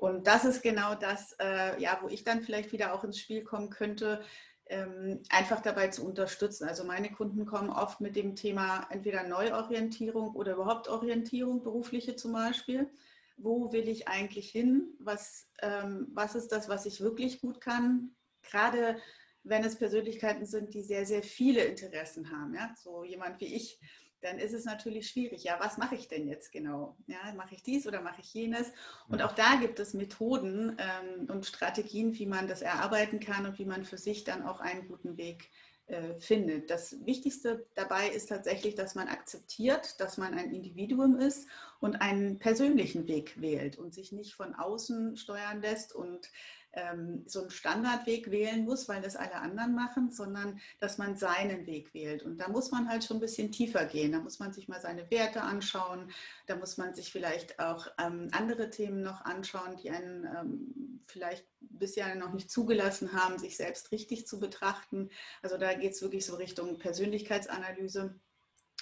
Und 0.01 0.27
das 0.27 0.47
ist 0.47 0.63
genau 0.63 0.95
das, 0.95 1.37
äh, 1.41 1.79
ja, 1.81 1.99
wo 2.01 2.09
ich 2.09 2.25
dann 2.25 2.41
vielleicht 2.41 2.73
wieder 2.73 2.95
auch 2.95 3.05
ins 3.05 3.19
Spiel 3.19 3.45
kommen 3.45 3.69
könnte, 3.69 4.23
ähm, 4.65 5.23
einfach 5.29 5.61
dabei 5.61 5.89
zu 5.89 6.07
unterstützen. 6.07 6.67
Also 6.67 6.85
meine 6.85 7.11
Kunden 7.13 7.45
kommen 7.45 7.69
oft 7.69 8.01
mit 8.01 8.17
dem 8.17 8.35
Thema 8.35 8.87
entweder 8.89 9.25
Neuorientierung 9.25 10.35
oder 10.35 10.55
überhaupt 10.55 10.89
Orientierung, 10.89 11.63
berufliche 11.63 12.17
zum 12.17 12.33
Beispiel. 12.33 12.89
Wo 13.37 13.73
will 13.73 13.89
ich 13.89 14.09
eigentlich 14.09 14.51
hin? 14.51 14.97
Was, 15.01 15.51
ähm, 15.61 16.09
was 16.15 16.35
ist 16.35 16.49
das, 16.49 16.71
was 16.71 16.87
ich 16.87 17.03
wirklich 17.03 17.43
gut 17.43 17.61
kann? 17.61 18.17
Gerade 18.41 18.97
wenn 19.43 19.65
es 19.65 19.77
Persönlichkeiten 19.77 20.47
sind, 20.47 20.73
die 20.73 20.83
sehr, 20.83 21.05
sehr 21.05 21.23
viele 21.23 21.65
Interessen 21.65 22.31
haben. 22.31 22.55
Ja? 22.55 22.75
So 22.75 23.05
jemand 23.05 23.39
wie 23.41 23.55
ich, 23.55 23.79
dann 24.23 24.39
ist 24.39 24.53
es 24.53 24.65
natürlich 24.65 25.09
schwierig. 25.09 25.45
Ja, 25.45 25.59
was 25.61 25.79
mache 25.79 25.95
ich 25.95 26.09
denn 26.09 26.29
jetzt 26.29 26.53
genau? 26.53 26.97
Ja, 27.07 27.33
mache 27.35 27.55
ich 27.55 27.63
dies 27.63 27.87
oder 27.87 28.01
mache 28.01 28.21
ich 28.21 28.33
jenes? 28.35 28.71
Und 29.09 29.23
auch 29.23 29.33
da 29.33 29.57
gibt 29.57 29.79
es 29.79 29.95
Methoden 29.95 30.77
ähm, 30.79 31.31
und 31.31 31.47
Strategien, 31.47 32.19
wie 32.19 32.27
man 32.27 32.49
das 32.49 32.63
erarbeiten 32.63 33.21
kann 33.21 33.47
und 33.47 33.59
wie 33.59 33.65
man 33.65 33.85
für 33.85 33.99
sich 33.99 34.25
dann 34.25 34.43
auch 34.43 34.61
einen 34.61 34.89
guten 34.89 35.17
Weg 35.17 35.51
äh, 35.91 36.21
findet. 36.21 36.71
Das 36.71 37.05
Wichtigste 37.05 37.67
dabei 37.75 38.09
ist 38.11 38.29
tatsächlich, 38.29 38.77
dass 38.77 38.95
man 38.95 39.09
akzeptiert, 39.09 40.01
dass 40.01 40.19
man 40.19 40.35
ein 40.35 40.53
Individuum 40.53 41.19
ist 41.19 41.49
und 41.81 41.97
einen 41.97 42.39
persönlichen 42.39 43.09
Weg 43.09 43.41
wählt 43.41 43.77
und 43.77 43.93
sich 43.93 44.13
nicht 44.13 44.35
von 44.35 44.55
außen 44.55 45.17
steuern 45.17 45.61
lässt 45.61 45.93
und 45.93 46.31
ähm, 46.73 47.25
so 47.27 47.41
einen 47.41 47.51
Standardweg 47.51 48.31
wählen 48.31 48.65
muss, 48.65 48.89
weil 48.89 49.03
das 49.03 49.17
alle 49.17 49.35
anderen 49.35 49.75
machen, 49.75 50.11
sondern 50.11 50.61
dass 50.79 50.99
man 50.99 51.17
seinen 51.17 51.67
Weg 51.67 51.93
wählt. 51.95 52.23
Und 52.23 52.39
da 52.39 52.49
muss 52.49 52.71
man 52.71 52.89
halt 52.89 53.05
schon 53.05 53.17
ein 53.17 53.21
bisschen 53.21 53.51
tiefer 53.51 53.85
gehen. 53.87 54.13
Da 54.13 54.21
muss 54.21 54.39
man 54.39 54.53
sich 54.53 54.69
mal 54.69 54.81
seine 54.81 55.11
Werte 55.11 55.43
anschauen. 55.43 56.11
Da 56.47 56.57
muss 56.57 56.77
man 56.77 56.95
sich 56.95 57.11
vielleicht 57.13 57.59
auch 57.59 57.89
ähm, 57.99 58.29
andere 58.33 58.71
Themen 58.71 59.03
noch 59.03 59.25
anschauen, 59.25 59.77
die 59.77 59.91
einen 59.91 60.25
ähm, 60.25 61.01
vielleicht 61.07 61.47
bisher 61.61 62.15
noch 62.15 62.33
nicht 62.33 62.51
zugelassen 62.51 63.13
haben, 63.13 63.39
sich 63.39 63.57
selbst 63.57 63.91
richtig 63.91 64.27
zu 64.27 64.39
betrachten. 64.39 65.11
Also 65.43 65.59
da 65.59 65.75
geht 65.75 65.93
es 65.93 66.03
wirklich 66.03 66.25
so 66.25 66.37
Richtung 66.37 66.79
Persönlichkeitsanalyse 66.79 68.15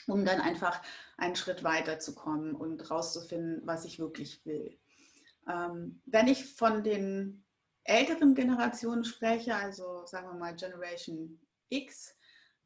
um 0.07 0.25
dann 0.25 0.41
einfach 0.41 0.81
einen 1.19 1.37
Schritt 1.37 1.65
weiter 1.65 1.99
zu 1.99 2.15
kommen 2.15 2.55
und 2.55 2.91
rauszufinden, 2.91 3.61
was 3.65 3.85
ich 3.85 3.99
wirklich 3.99 4.45
will. 4.47 4.79
Ähm, 5.49 6.01
wenn 6.07 6.29
ich 6.29 6.45
von 6.55 6.83
den 6.83 7.45
älteren 7.89 8.35
Generationen 8.35 9.05
spreche, 9.05 9.55
also 9.55 10.05
sagen 10.07 10.29
wir 10.29 10.35
mal 10.35 10.55
Generation 10.55 11.41
X, 11.71 12.15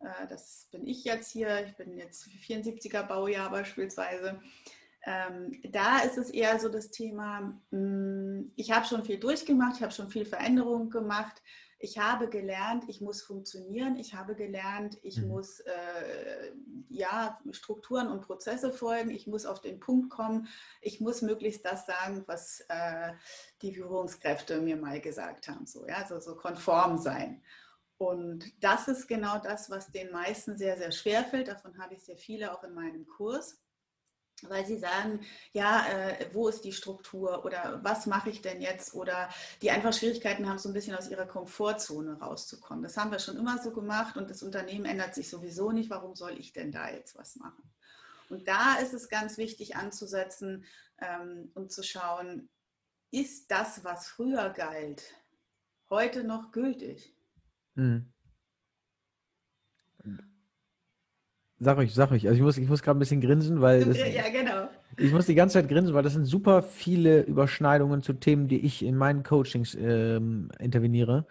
äh, 0.01 0.27
das 0.29 0.69
bin 0.73 0.87
ich 0.87 1.05
jetzt 1.05 1.31
hier, 1.31 1.65
ich 1.67 1.77
bin 1.77 1.97
jetzt 1.97 2.27
74er 2.27 3.05
Baujahr 3.05 3.51
beispielsweise, 3.51 4.41
ähm, 5.05 5.61
da 5.71 6.01
ist 6.01 6.19
es 6.19 6.31
eher 6.31 6.59
so 6.59 6.69
das 6.69 6.91
Thema, 6.91 7.61
hm, 7.71 8.53
ich 8.57 8.71
habe 8.71 8.87
schon 8.87 9.05
viel 9.05 9.19
durchgemacht, 9.19 9.77
ich 9.77 9.83
habe 9.83 9.93
schon 9.93 10.11
viel 10.11 10.25
Veränderung 10.25 10.91
gemacht, 10.91 11.43
ich 11.83 11.99
habe 11.99 12.29
gelernt, 12.29 12.85
ich 12.87 13.01
muss 13.01 13.23
funktionieren, 13.23 13.97
ich 13.97 14.15
habe 14.15 14.37
gelernt, 14.37 14.99
ich 15.03 15.21
mhm. 15.21 15.29
muss 15.29 15.59
äh, 15.61 16.53
ja, 16.89 17.41
Strukturen 17.51 18.07
und 18.07 18.21
Prozesse 18.21 18.73
folgen, 18.73 19.11
ich 19.11 19.27
muss 19.27 19.47
auf 19.47 19.61
den 19.61 19.81
Punkt 19.81 20.09
kommen, 20.09 20.47
ich 20.81 21.01
muss 21.01 21.23
möglichst 21.23 21.65
das 21.65 21.85
sagen, 21.85 22.23
was 22.27 22.65
äh, 22.69 23.15
die 23.63 23.75
Führungskräfte 23.75 24.61
mir 24.61 24.77
mal 24.77 25.01
gesagt 25.01 25.49
haben, 25.49 25.67
so, 25.67 25.85
ja, 25.85 25.97
also 25.97 26.21
so 26.21 26.37
konform 26.37 26.99
sein. 26.99 27.43
Und 27.99 28.45
das 28.63 28.87
ist 28.87 29.09
genau 29.09 29.39
das, 29.39 29.69
was 29.69 29.91
den 29.91 30.13
meisten 30.13 30.57
sehr, 30.57 30.77
sehr 30.77 30.93
schwer 30.93 31.25
fällt. 31.25 31.49
Davon 31.49 31.77
habe 31.79 31.95
ich 31.95 32.05
sehr 32.05 32.17
viele 32.17 32.57
auch 32.57 32.63
in 32.63 32.75
meinem 32.75 33.09
Kurs 33.09 33.61
weil 34.49 34.67
sie 34.67 34.79
sagen, 34.79 35.21
ja, 35.53 35.87
äh, 35.89 36.29
wo 36.33 36.49
ist 36.49 36.65
die 36.65 36.73
Struktur 36.73 37.45
oder 37.45 37.81
was 37.83 38.07
mache 38.07 38.31
ich 38.31 38.43
denn 38.43 38.61
jetzt 38.61 38.95
oder 38.95 39.29
die 39.61 39.71
einfach 39.71 39.93
Schwierigkeiten 39.93 40.49
haben, 40.49 40.59
so 40.59 40.69
ein 40.69 40.75
bisschen 40.75 40.95
aus 40.95 41.09
ihrer 41.09 41.27
Komfortzone 41.27 42.19
rauszukommen. 42.21 42.83
Das 42.83 42.97
haben 42.97 43.11
wir 43.11 43.19
schon 43.19 43.37
immer 43.37 43.63
so 43.63 43.73
gemacht 43.73 44.17
und 44.17 44.31
das 44.31 44.43
Unternehmen 44.43 44.85
ändert 44.85 45.15
sich 45.15 45.31
sowieso 45.31 45.71
nicht. 45.71 45.91
Warum 45.91 46.15
soll 46.15 46.39
ich 46.39 46.53
denn 46.53 46.73
da 46.73 46.91
jetzt 46.91 47.17
was 47.17 47.37
machen? 47.37 47.63
Und 48.29 48.49
da 48.49 48.77
ist 48.77 48.95
es 48.95 49.09
ganz 49.09 49.37
wichtig 49.37 49.77
anzusetzen 49.77 50.65
ähm, 50.99 51.51
und 51.55 51.71
zu 51.71 51.83
schauen, 51.83 52.49
ist 53.11 53.51
das, 53.51 53.85
was 53.85 54.09
früher 54.09 54.51
galt, 54.51 55.03
heute 55.91 56.25
noch 56.25 56.51
gültig? 56.51 57.15
Mhm. 57.75 58.13
Sag 61.65 61.79
euch, 61.79 61.95
sag 61.95 62.11
euch. 62.11 62.27
Also 62.27 62.37
ich 62.37 62.43
muss, 62.43 62.59
ich 62.59 62.69
muss 62.69 62.83
gerade 62.83 62.99
ein 62.99 63.01
bisschen 63.01 63.21
grinsen, 63.21 63.61
weil. 63.61 63.85
Das, 63.87 63.99
ja, 63.99 64.29
genau. 64.33 64.69
Ich 64.99 65.13
muss 65.13 65.27
die 65.27 65.35
ganze 65.35 65.55
Zeit 65.55 65.69
grinsen, 65.69 65.95
weil 65.95 66.03
das 66.03 66.13
sind 66.13 66.25
super 66.25 66.63
viele 66.63 67.23
Überschneidungen 67.23 68.03
zu 68.03 68.13
Themen, 68.15 68.49
die 68.49 68.59
ich 68.67 68.85
in 68.85 68.97
meinen 68.97 69.23
Coachings 69.23 69.77
ähm, 69.81 70.51
interveniere. 70.59 71.27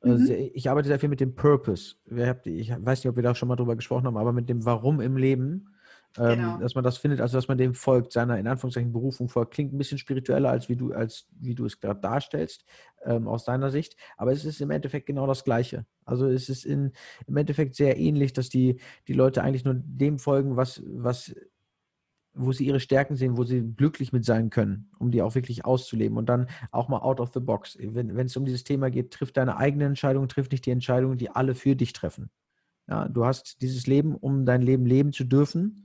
Also 0.00 0.32
mhm. 0.32 0.50
Ich 0.54 0.68
arbeite 0.70 0.88
sehr 0.88 0.98
viel 0.98 1.08
mit 1.08 1.20
dem 1.20 1.34
Purpose. 1.34 1.96
Ich 2.44 2.70
weiß 2.70 3.04
nicht, 3.04 3.08
ob 3.08 3.16
wir 3.16 3.22
da 3.22 3.34
schon 3.34 3.48
mal 3.48 3.56
drüber 3.56 3.76
gesprochen 3.76 4.06
haben, 4.06 4.16
aber 4.16 4.32
mit 4.32 4.48
dem 4.48 4.64
Warum 4.64 5.00
im 5.00 5.16
Leben. 5.16 5.68
Ähm, 6.16 6.38
genau. 6.38 6.58
dass 6.58 6.76
man 6.76 6.84
das 6.84 6.96
findet, 6.96 7.20
also 7.20 7.36
dass 7.36 7.48
man 7.48 7.58
dem 7.58 7.74
folgt, 7.74 8.12
seiner 8.12 8.38
in 8.38 8.46
Anführungszeichen 8.46 8.92
Berufung 8.92 9.28
folgt. 9.28 9.52
Klingt 9.52 9.72
ein 9.72 9.78
bisschen 9.78 9.98
spiritueller, 9.98 10.48
als 10.48 10.68
wie 10.68 10.76
du, 10.76 10.92
als 10.92 11.26
wie 11.40 11.56
du 11.56 11.64
es 11.64 11.80
gerade 11.80 12.00
darstellst, 12.00 12.64
ähm, 13.04 13.26
aus 13.26 13.44
deiner 13.44 13.70
Sicht. 13.70 13.96
Aber 14.16 14.30
es 14.30 14.44
ist 14.44 14.60
im 14.60 14.70
Endeffekt 14.70 15.06
genau 15.06 15.26
das 15.26 15.42
Gleiche. 15.42 15.86
Also 16.04 16.28
es 16.28 16.48
ist 16.48 16.64
in, 16.64 16.92
im 17.26 17.36
Endeffekt 17.36 17.74
sehr 17.74 17.98
ähnlich, 17.98 18.32
dass 18.32 18.48
die, 18.48 18.80
die 19.08 19.12
Leute 19.12 19.42
eigentlich 19.42 19.64
nur 19.64 19.74
dem 19.74 20.20
folgen, 20.20 20.56
was, 20.56 20.82
was 20.86 21.34
wo 22.34 22.52
sie 22.52 22.66
ihre 22.66 22.80
Stärken 22.80 23.16
sehen, 23.16 23.36
wo 23.36 23.44
sie 23.44 23.62
glücklich 23.62 24.12
mit 24.12 24.24
sein 24.24 24.50
können, 24.50 24.90
um 24.98 25.10
die 25.10 25.22
auch 25.22 25.34
wirklich 25.34 25.64
auszuleben 25.64 26.18
und 26.18 26.28
dann 26.28 26.48
auch 26.72 26.88
mal 26.88 26.98
out 26.98 27.20
of 27.20 27.30
the 27.32 27.40
box. 27.40 27.78
Wenn, 27.80 28.10
es 28.18 28.36
um 28.36 28.44
dieses 28.44 28.64
Thema 28.64 28.90
geht, 28.90 29.12
trifft 29.12 29.36
deine 29.36 29.56
eigene 29.56 29.84
Entscheidung, 29.84 30.28
trifft 30.28 30.50
nicht 30.50 30.66
die 30.66 30.72
Entscheidungen, 30.72 31.16
die 31.16 31.30
alle 31.30 31.54
für 31.54 31.76
dich 31.76 31.92
treffen. 31.92 32.30
Ja, 32.88 33.08
du 33.08 33.24
hast 33.24 33.62
dieses 33.62 33.86
Leben, 33.86 34.14
um 34.14 34.44
dein 34.44 34.62
Leben 34.62 34.84
leben 34.84 35.12
zu 35.12 35.24
dürfen 35.24 35.83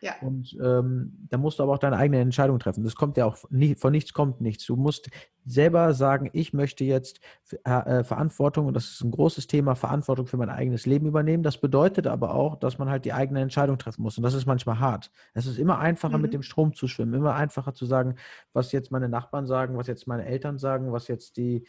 ja. 0.00 0.14
Und 0.20 0.56
ähm, 0.62 1.26
da 1.28 1.38
musst 1.38 1.58
du 1.58 1.62
aber 1.62 1.74
auch 1.74 1.78
deine 1.78 1.96
eigene 1.96 2.20
Entscheidung 2.20 2.58
treffen. 2.58 2.84
Das 2.84 2.94
kommt 2.94 3.16
ja 3.16 3.24
auch 3.24 3.36
von 3.36 3.92
nichts 3.92 4.12
kommt 4.12 4.40
nichts. 4.40 4.66
Du 4.66 4.76
musst 4.76 5.10
selber 5.44 5.94
sagen, 5.94 6.30
ich 6.32 6.52
möchte 6.52 6.84
jetzt 6.84 7.20
äh, 7.64 8.04
Verantwortung, 8.04 8.66
und 8.66 8.74
das 8.74 8.90
ist 8.90 9.02
ein 9.02 9.10
großes 9.10 9.46
Thema, 9.46 9.74
Verantwortung 9.74 10.26
für 10.26 10.36
mein 10.36 10.50
eigenes 10.50 10.86
Leben 10.86 11.06
übernehmen. 11.06 11.42
Das 11.42 11.60
bedeutet 11.60 12.06
aber 12.06 12.34
auch, 12.34 12.56
dass 12.56 12.78
man 12.78 12.90
halt 12.90 13.04
die 13.04 13.12
eigene 13.12 13.40
Entscheidung 13.40 13.78
treffen 13.78 14.02
muss. 14.02 14.16
Und 14.16 14.22
das 14.22 14.34
ist 14.34 14.46
manchmal 14.46 14.78
hart. 14.78 15.10
Es 15.34 15.46
ist 15.46 15.58
immer 15.58 15.78
einfacher, 15.78 16.18
mhm. 16.18 16.22
mit 16.22 16.34
dem 16.34 16.42
Strom 16.42 16.74
zu 16.74 16.86
schwimmen, 16.86 17.14
immer 17.14 17.34
einfacher 17.34 17.74
zu 17.74 17.86
sagen, 17.86 18.16
was 18.52 18.72
jetzt 18.72 18.90
meine 18.92 19.08
Nachbarn 19.08 19.46
sagen, 19.46 19.76
was 19.76 19.86
jetzt 19.86 20.06
meine 20.06 20.26
Eltern 20.26 20.58
sagen, 20.58 20.92
was 20.92 21.08
jetzt 21.08 21.36
die 21.36 21.64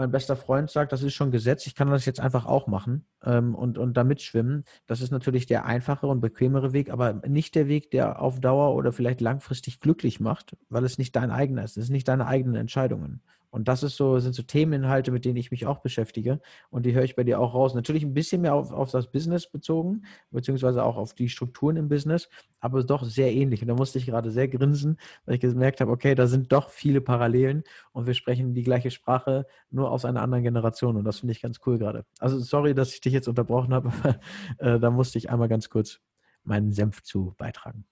mein 0.00 0.10
bester 0.10 0.34
Freund 0.34 0.70
sagt, 0.70 0.92
das 0.92 1.02
ist 1.02 1.12
schon 1.12 1.30
Gesetz, 1.30 1.66
ich 1.66 1.74
kann 1.74 1.90
das 1.90 2.06
jetzt 2.06 2.20
einfach 2.20 2.46
auch 2.46 2.66
machen 2.66 3.04
ähm, 3.22 3.54
und, 3.54 3.76
und 3.76 3.98
da 3.98 4.02
mitschwimmen. 4.02 4.64
Das 4.86 5.02
ist 5.02 5.10
natürlich 5.10 5.44
der 5.44 5.66
einfachere 5.66 6.10
und 6.10 6.22
bequemere 6.22 6.72
Weg, 6.72 6.88
aber 6.88 7.12
nicht 7.28 7.54
der 7.54 7.68
Weg, 7.68 7.90
der 7.90 8.22
auf 8.22 8.40
Dauer 8.40 8.74
oder 8.74 8.92
vielleicht 8.92 9.20
langfristig 9.20 9.78
glücklich 9.78 10.18
macht, 10.18 10.56
weil 10.70 10.84
es 10.84 10.96
nicht 10.96 11.14
dein 11.16 11.30
eigener 11.30 11.64
ist. 11.64 11.76
Es 11.76 11.84
sind 11.86 11.92
nicht 11.92 12.08
deine 12.08 12.26
eigenen 12.26 12.54
Entscheidungen. 12.54 13.20
Und 13.50 13.66
das 13.66 13.82
ist 13.82 13.96
so, 13.96 14.18
sind 14.20 14.34
so 14.34 14.42
Themeninhalte, 14.42 15.10
mit 15.10 15.24
denen 15.24 15.36
ich 15.36 15.50
mich 15.50 15.66
auch 15.66 15.78
beschäftige. 15.78 16.40
Und 16.70 16.86
die 16.86 16.94
höre 16.94 17.02
ich 17.02 17.16
bei 17.16 17.24
dir 17.24 17.40
auch 17.40 17.54
raus. 17.54 17.74
Natürlich 17.74 18.04
ein 18.04 18.14
bisschen 18.14 18.42
mehr 18.42 18.54
auf, 18.54 18.72
auf 18.72 18.90
das 18.90 19.10
Business 19.10 19.48
bezogen, 19.48 20.04
beziehungsweise 20.30 20.84
auch 20.84 20.96
auf 20.96 21.14
die 21.14 21.28
Strukturen 21.28 21.76
im 21.76 21.88
Business, 21.88 22.28
aber 22.60 22.82
doch 22.84 23.04
sehr 23.04 23.32
ähnlich. 23.32 23.62
Und 23.62 23.68
da 23.68 23.74
musste 23.74 23.98
ich 23.98 24.06
gerade 24.06 24.30
sehr 24.30 24.48
grinsen, 24.48 24.98
weil 25.24 25.34
ich 25.34 25.40
gemerkt 25.40 25.80
habe, 25.80 25.90
okay, 25.90 26.14
da 26.14 26.26
sind 26.26 26.52
doch 26.52 26.70
viele 26.70 27.00
Parallelen 27.00 27.64
und 27.92 28.06
wir 28.06 28.14
sprechen 28.14 28.54
die 28.54 28.62
gleiche 28.62 28.90
Sprache, 28.90 29.46
nur 29.70 29.90
aus 29.90 30.04
einer 30.04 30.22
anderen 30.22 30.44
Generation. 30.44 30.96
Und 30.96 31.04
das 31.04 31.20
finde 31.20 31.32
ich 31.32 31.42
ganz 31.42 31.58
cool 31.66 31.78
gerade. 31.78 32.04
Also 32.18 32.38
sorry, 32.38 32.74
dass 32.74 32.94
ich 32.94 33.00
dich 33.00 33.12
jetzt 33.12 33.28
unterbrochen 33.28 33.74
habe, 33.74 33.92
aber 34.58 34.74
äh, 34.74 34.78
da 34.78 34.90
musste 34.90 35.18
ich 35.18 35.30
einmal 35.30 35.48
ganz 35.48 35.68
kurz 35.70 36.00
meinen 36.44 36.72
Senf 36.72 37.02
zu 37.02 37.34
beitragen. 37.36 37.84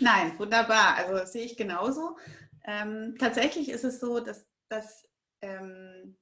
Nein, 0.00 0.38
wunderbar. 0.38 0.96
Also 0.96 1.12
das 1.12 1.32
sehe 1.32 1.44
ich 1.44 1.56
genauso. 1.56 2.16
Ähm, 2.64 3.14
tatsächlich 3.18 3.70
ist 3.70 3.84
es 3.84 4.00
so, 4.00 4.20
dass 4.20 4.46
dass, 4.72 5.08
ähm, 5.40 6.16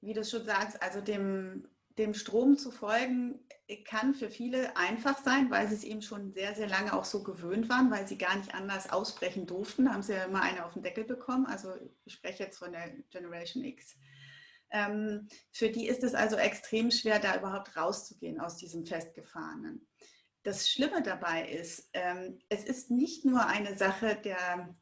wie 0.00 0.14
du 0.14 0.24
schon 0.24 0.44
sagst, 0.44 0.82
also 0.82 1.00
dem, 1.00 1.68
dem 1.98 2.14
Strom 2.14 2.56
zu 2.56 2.70
folgen, 2.70 3.40
kann 3.84 4.14
für 4.14 4.30
viele 4.30 4.76
einfach 4.76 5.22
sein, 5.22 5.50
weil 5.50 5.68
sie 5.68 5.74
es 5.74 5.84
eben 5.84 6.00
schon 6.00 6.32
sehr, 6.32 6.54
sehr 6.54 6.68
lange 6.68 6.94
auch 6.94 7.04
so 7.04 7.22
gewöhnt 7.22 7.68
waren, 7.68 7.90
weil 7.90 8.06
sie 8.06 8.16
gar 8.16 8.36
nicht 8.36 8.54
anders 8.54 8.90
ausbrechen 8.90 9.46
durften. 9.46 9.84
Da 9.84 9.92
haben 9.92 10.02
sie 10.02 10.14
ja 10.14 10.24
immer 10.24 10.42
eine 10.42 10.64
auf 10.64 10.72
den 10.72 10.82
Deckel 10.82 11.04
bekommen. 11.04 11.46
Also 11.46 11.74
ich 12.04 12.14
spreche 12.14 12.44
jetzt 12.44 12.58
von 12.58 12.72
der 12.72 12.90
Generation 13.10 13.64
X. 13.64 13.96
Ähm, 14.70 15.28
für 15.50 15.70
die 15.70 15.86
ist 15.86 16.02
es 16.04 16.14
also 16.14 16.36
extrem 16.36 16.90
schwer, 16.90 17.18
da 17.18 17.36
überhaupt 17.36 17.76
rauszugehen 17.76 18.40
aus 18.40 18.56
diesem 18.56 18.86
Festgefahrenen. 18.86 19.86
Das 20.44 20.70
Schlimme 20.70 21.02
dabei 21.02 21.48
ist, 21.48 21.90
ähm, 21.92 22.38
es 22.48 22.64
ist 22.64 22.90
nicht 22.90 23.24
nur 23.24 23.46
eine 23.46 23.76
Sache 23.76 24.16
der, 24.16 24.74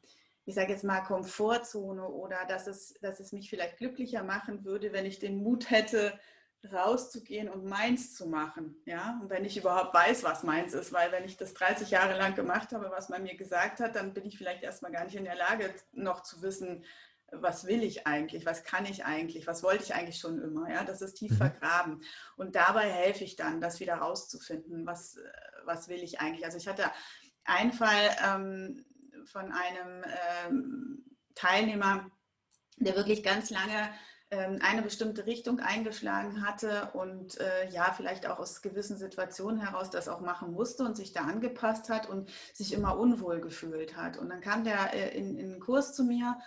ich 0.47 0.55
sage 0.55 0.71
jetzt 0.71 0.85
mal, 0.85 1.01
Komfortzone 1.01 2.07
oder 2.07 2.45
dass 2.47 2.67
es, 2.67 2.93
dass 3.01 3.19
es 3.19 3.33
mich 3.33 3.49
vielleicht 3.49 3.77
glücklicher 3.77 4.23
machen 4.23 4.63
würde, 4.63 4.93
wenn 4.93 5.05
ich 5.05 5.19
den 5.19 5.43
Mut 5.43 5.69
hätte, 5.69 6.17
rauszugehen 6.71 7.49
und 7.49 7.65
meins 7.65 8.15
zu 8.15 8.27
machen. 8.27 8.81
Ja? 8.85 9.19
Und 9.21 9.29
wenn 9.29 9.43
ich 9.43 9.57
überhaupt 9.57 9.93
weiß, 9.93 10.23
was 10.23 10.43
meins 10.43 10.73
ist, 10.73 10.93
weil 10.93 11.11
wenn 11.11 11.25
ich 11.25 11.35
das 11.35 11.53
30 11.53 11.91
Jahre 11.91 12.17
lang 12.17 12.33
gemacht 12.33 12.71
habe, 12.71 12.89
was 12.91 13.09
man 13.09 13.23
mir 13.23 13.35
gesagt 13.35 13.81
hat, 13.81 13.97
dann 13.97 14.13
bin 14.13 14.25
ich 14.25 14.37
vielleicht 14.37 14.63
erstmal 14.63 14.93
gar 14.93 15.03
nicht 15.03 15.17
in 15.17 15.25
der 15.25 15.35
Lage, 15.35 15.73
noch 15.91 16.23
zu 16.23 16.41
wissen, 16.41 16.85
was 17.29 17.67
will 17.67 17.83
ich 17.83 18.07
eigentlich, 18.07 18.45
was 18.45 18.63
kann 18.63 18.85
ich 18.85 19.03
eigentlich, 19.03 19.47
was 19.47 19.63
wollte 19.63 19.83
ich 19.83 19.95
eigentlich 19.95 20.19
schon 20.19 20.41
immer. 20.41 20.69
Ja? 20.69 20.85
Das 20.85 21.01
ist 21.01 21.15
tief 21.15 21.31
mhm. 21.31 21.37
vergraben. 21.37 22.01
Und 22.37 22.55
dabei 22.55 22.89
helfe 22.89 23.25
ich 23.25 23.35
dann, 23.35 23.59
das 23.59 23.81
wieder 23.81 23.95
rauszufinden, 23.95 24.85
was, 24.85 25.19
was 25.65 25.89
will 25.89 26.01
ich 26.01 26.21
eigentlich. 26.21 26.45
Also 26.45 26.57
ich 26.57 26.69
hatte 26.69 26.89
einen 27.43 27.73
Fall, 27.73 28.15
ähm, 28.25 28.85
von 29.27 29.51
einem 29.51 30.03
ähm, 30.47 31.05
Teilnehmer, 31.35 32.09
der 32.77 32.95
wirklich 32.95 33.23
ganz 33.23 33.49
lange 33.49 33.89
ähm, 34.29 34.59
eine 34.61 34.81
bestimmte 34.81 35.25
Richtung 35.25 35.59
eingeschlagen 35.59 36.45
hatte 36.45 36.89
und 36.93 37.39
äh, 37.39 37.69
ja, 37.69 37.93
vielleicht 37.95 38.27
auch 38.27 38.39
aus 38.39 38.61
gewissen 38.61 38.97
Situationen 38.97 39.61
heraus 39.61 39.89
das 39.89 40.09
auch 40.09 40.19
machen 40.19 40.51
musste 40.51 40.83
und 40.83 40.97
sich 40.97 41.13
da 41.13 41.21
angepasst 41.21 41.89
hat 41.89 42.09
und 42.09 42.29
sich 42.53 42.73
immer 42.73 42.97
unwohl 42.97 43.39
gefühlt 43.39 43.95
hat. 43.95 44.17
Und 44.17 44.29
dann 44.29 44.41
kam 44.41 44.65
der 44.65 44.93
äh, 44.93 45.17
in, 45.17 45.37
in 45.37 45.51
einen 45.51 45.59
Kurs 45.61 45.93
zu 45.93 46.03
mir 46.03 46.37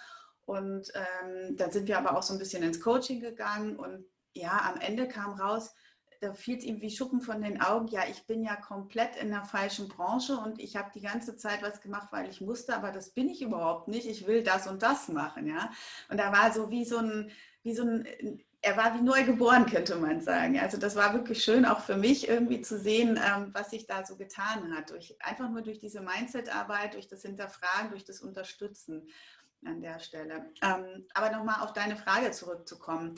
und 0.45 0.93
ähm, 0.95 1.57
dann 1.57 1.71
sind 1.71 1.89
wir 1.89 1.97
aber 1.97 2.17
auch 2.17 2.23
so 2.23 2.35
ein 2.35 2.39
bisschen 2.39 2.63
ins 2.63 2.81
Coaching 2.81 3.21
gegangen 3.21 3.77
und 3.77 4.05
ja, 4.35 4.71
am 4.71 4.81
Ende 4.81 5.09
kam 5.09 5.33
raus, 5.41 5.75
da 6.21 6.35
fiel 6.35 6.59
es 6.59 6.65
ihm 6.65 6.83
wie 6.83 6.91
Schuppen 6.91 7.23
von 7.23 7.41
den 7.41 7.63
Augen, 7.63 7.89
ja, 7.89 8.03
ich 8.09 8.27
bin 8.27 8.43
ja 8.43 8.55
komplett 8.55 9.17
in 9.17 9.31
der 9.31 9.45
falschen 9.45 9.89
Branche 9.89 10.37
und 10.37 10.61
ich 10.61 10.77
habe 10.77 10.91
die 10.95 11.01
ganze 11.01 11.37
Zeit 11.37 11.63
was 11.63 11.81
gemacht, 11.81 12.09
weil 12.11 12.29
ich 12.29 12.43
musste, 12.43 12.77
aber 12.77 12.93
das 12.93 13.11
bin 13.11 13.29
ich 13.29 13.41
überhaupt 13.41 13.89
nicht. 13.89 14.07
Ich 14.07 14.27
will 14.27 14.43
das 14.43 14.67
und 14.67 14.83
das 14.83 15.09
machen, 15.09 15.47
ja. 15.47 15.71
Und 16.11 16.19
da 16.19 16.31
war 16.31 16.53
so 16.53 16.71
wie 16.71 16.85
so 16.85 16.99
ein, 16.99 17.31
wie 17.63 17.75
so 17.75 17.85
ein, 17.85 18.07
er 18.61 18.77
war 18.77 18.95
wie 18.95 19.01
neu 19.01 19.25
geboren, 19.25 19.65
könnte 19.65 19.97
man 19.97 20.21
sagen. 20.21 20.59
Also 20.61 20.77
das 20.77 20.95
war 20.95 21.15
wirklich 21.15 21.43
schön, 21.43 21.65
auch 21.65 21.81
für 21.81 21.97
mich 21.97 22.29
irgendwie 22.29 22.61
zu 22.61 22.79
sehen, 22.79 23.19
ähm, 23.19 23.51
was 23.55 23.71
sich 23.71 23.87
da 23.87 24.05
so 24.05 24.17
getan 24.17 24.77
hat. 24.77 24.91
Durch, 24.91 25.17
einfach 25.21 25.49
nur 25.49 25.63
durch 25.63 25.79
diese 25.79 26.03
Mindset-Arbeit, 26.03 26.93
durch 26.95 27.09
das 27.09 27.23
Hinterfragen, 27.23 27.91
durch 27.91 28.05
das 28.05 28.21
Unterstützen 28.21 29.09
an 29.65 29.81
der 29.81 30.01
Stelle. 30.01 30.53
Ähm, 30.63 31.07
aber 31.15 31.31
nochmal 31.31 31.63
auf 31.63 31.73
deine 31.73 31.97
Frage 31.97 32.31
zurückzukommen 32.33 33.15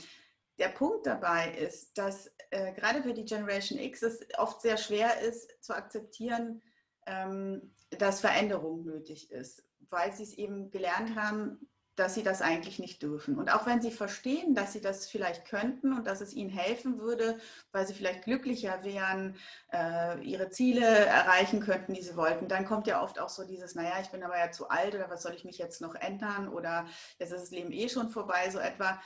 der 0.58 0.68
Punkt 0.68 1.06
dabei 1.06 1.52
ist, 1.54 1.96
dass 1.98 2.30
äh, 2.50 2.72
gerade 2.72 3.02
für 3.02 3.14
die 3.14 3.24
Generation 3.24 3.78
X 3.78 4.02
es 4.02 4.20
oft 4.38 4.60
sehr 4.60 4.76
schwer 4.76 5.20
ist 5.20 5.50
zu 5.60 5.74
akzeptieren, 5.74 6.62
ähm, 7.06 7.74
dass 7.90 8.20
Veränderung 8.20 8.84
nötig 8.84 9.30
ist, 9.30 9.64
weil 9.90 10.12
sie 10.12 10.22
es 10.22 10.34
eben 10.34 10.70
gelernt 10.70 11.16
haben, 11.16 11.68
dass 11.94 12.14
sie 12.14 12.22
das 12.22 12.40
eigentlich 12.40 12.78
nicht 12.78 13.02
dürfen. 13.02 13.38
Und 13.38 13.52
auch 13.52 13.66
wenn 13.66 13.82
sie 13.82 13.90
verstehen, 13.90 14.54
dass 14.54 14.72
sie 14.72 14.80
das 14.80 15.06
vielleicht 15.06 15.44
könnten 15.44 15.92
und 15.92 16.06
dass 16.06 16.22
es 16.22 16.32
ihnen 16.32 16.48
helfen 16.48 16.98
würde, 16.98 17.38
weil 17.70 17.86
sie 17.86 17.92
vielleicht 17.92 18.24
glücklicher 18.24 18.82
wären, 18.82 19.36
äh, 19.72 20.18
ihre 20.22 20.48
Ziele 20.48 20.86
erreichen 20.86 21.60
könnten, 21.60 21.92
die 21.92 22.02
sie 22.02 22.16
wollten, 22.16 22.48
dann 22.48 22.64
kommt 22.64 22.86
ja 22.86 23.02
oft 23.02 23.18
auch 23.18 23.28
so 23.28 23.44
dieses, 23.44 23.74
naja, 23.74 23.94
ich 24.00 24.08
bin 24.08 24.22
aber 24.22 24.38
ja 24.38 24.50
zu 24.50 24.70
alt 24.70 24.94
oder 24.94 25.10
was 25.10 25.22
soll 25.22 25.34
ich 25.34 25.44
mich 25.44 25.58
jetzt 25.58 25.82
noch 25.82 25.94
ändern 25.94 26.48
oder 26.48 26.86
jetzt 27.18 27.32
ist 27.32 27.42
das 27.42 27.50
Leben 27.50 27.72
eh 27.72 27.88
schon 27.90 28.08
vorbei, 28.08 28.48
so 28.50 28.58
etwa. 28.58 29.00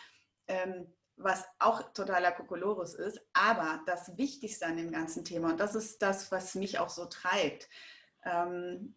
Ähm, 0.46 0.87
was 1.16 1.44
auch 1.59 1.92
totaler 1.92 2.33
Kokolores 2.33 2.94
ist. 2.94 3.20
Aber 3.33 3.83
das 3.87 4.16
Wichtigste 4.16 4.66
an 4.66 4.76
dem 4.76 4.90
ganzen 4.90 5.24
Thema, 5.24 5.50
und 5.50 5.61
das 5.61 5.74
ist 5.74 6.02
das, 6.02 6.31
was 6.31 6.55
mich 6.55 6.79
auch 6.79 6.90
so 6.90 7.07
treibt, 7.07 7.68
ähm, 8.24 8.94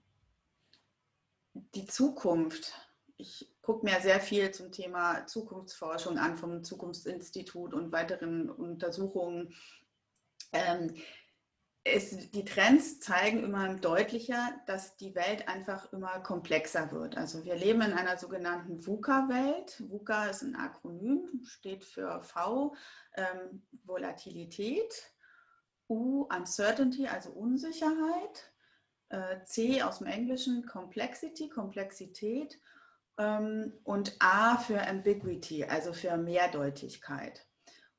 die 1.75 1.85
Zukunft. 1.85 2.73
Ich 3.17 3.51
gucke 3.61 3.85
mir 3.85 3.99
sehr 4.01 4.19
viel 4.19 4.51
zum 4.51 4.71
Thema 4.71 5.25
Zukunftsforschung 5.27 6.17
an 6.17 6.37
vom 6.37 6.63
Zukunftsinstitut 6.63 7.73
und 7.73 7.91
weiteren 7.91 8.49
Untersuchungen. 8.49 9.53
Ähm, 10.51 10.95
es, 11.93 12.31
die 12.31 12.45
Trends 12.45 12.99
zeigen 12.99 13.43
immer 13.43 13.73
deutlicher, 13.75 14.53
dass 14.65 14.97
die 14.97 15.15
Welt 15.15 15.47
einfach 15.47 15.91
immer 15.93 16.19
komplexer 16.19 16.91
wird. 16.91 17.17
Also 17.17 17.43
wir 17.43 17.55
leben 17.55 17.81
in 17.81 17.93
einer 17.93 18.17
sogenannten 18.17 18.85
VUCA-Welt. 18.85 19.83
VUCA 19.89 20.27
ist 20.27 20.41
ein 20.41 20.55
Akronym, 20.55 21.41
steht 21.43 21.83
für 21.83 22.21
V, 22.21 22.75
ähm, 23.15 23.63
Volatilität, 23.83 25.13
U, 25.89 26.27
Uncertainty, 26.35 27.07
also 27.07 27.31
Unsicherheit, 27.31 28.53
äh, 29.09 29.43
C 29.43 29.81
aus 29.81 29.99
dem 29.99 30.07
Englischen, 30.07 30.65
Complexity, 30.65 31.49
Komplexität 31.49 32.59
ähm, 33.17 33.73
und 33.83 34.15
A 34.19 34.57
für 34.57 34.85
Ambiguity, 34.85 35.65
also 35.65 35.93
für 35.93 36.15
Mehrdeutigkeit. 36.17 37.48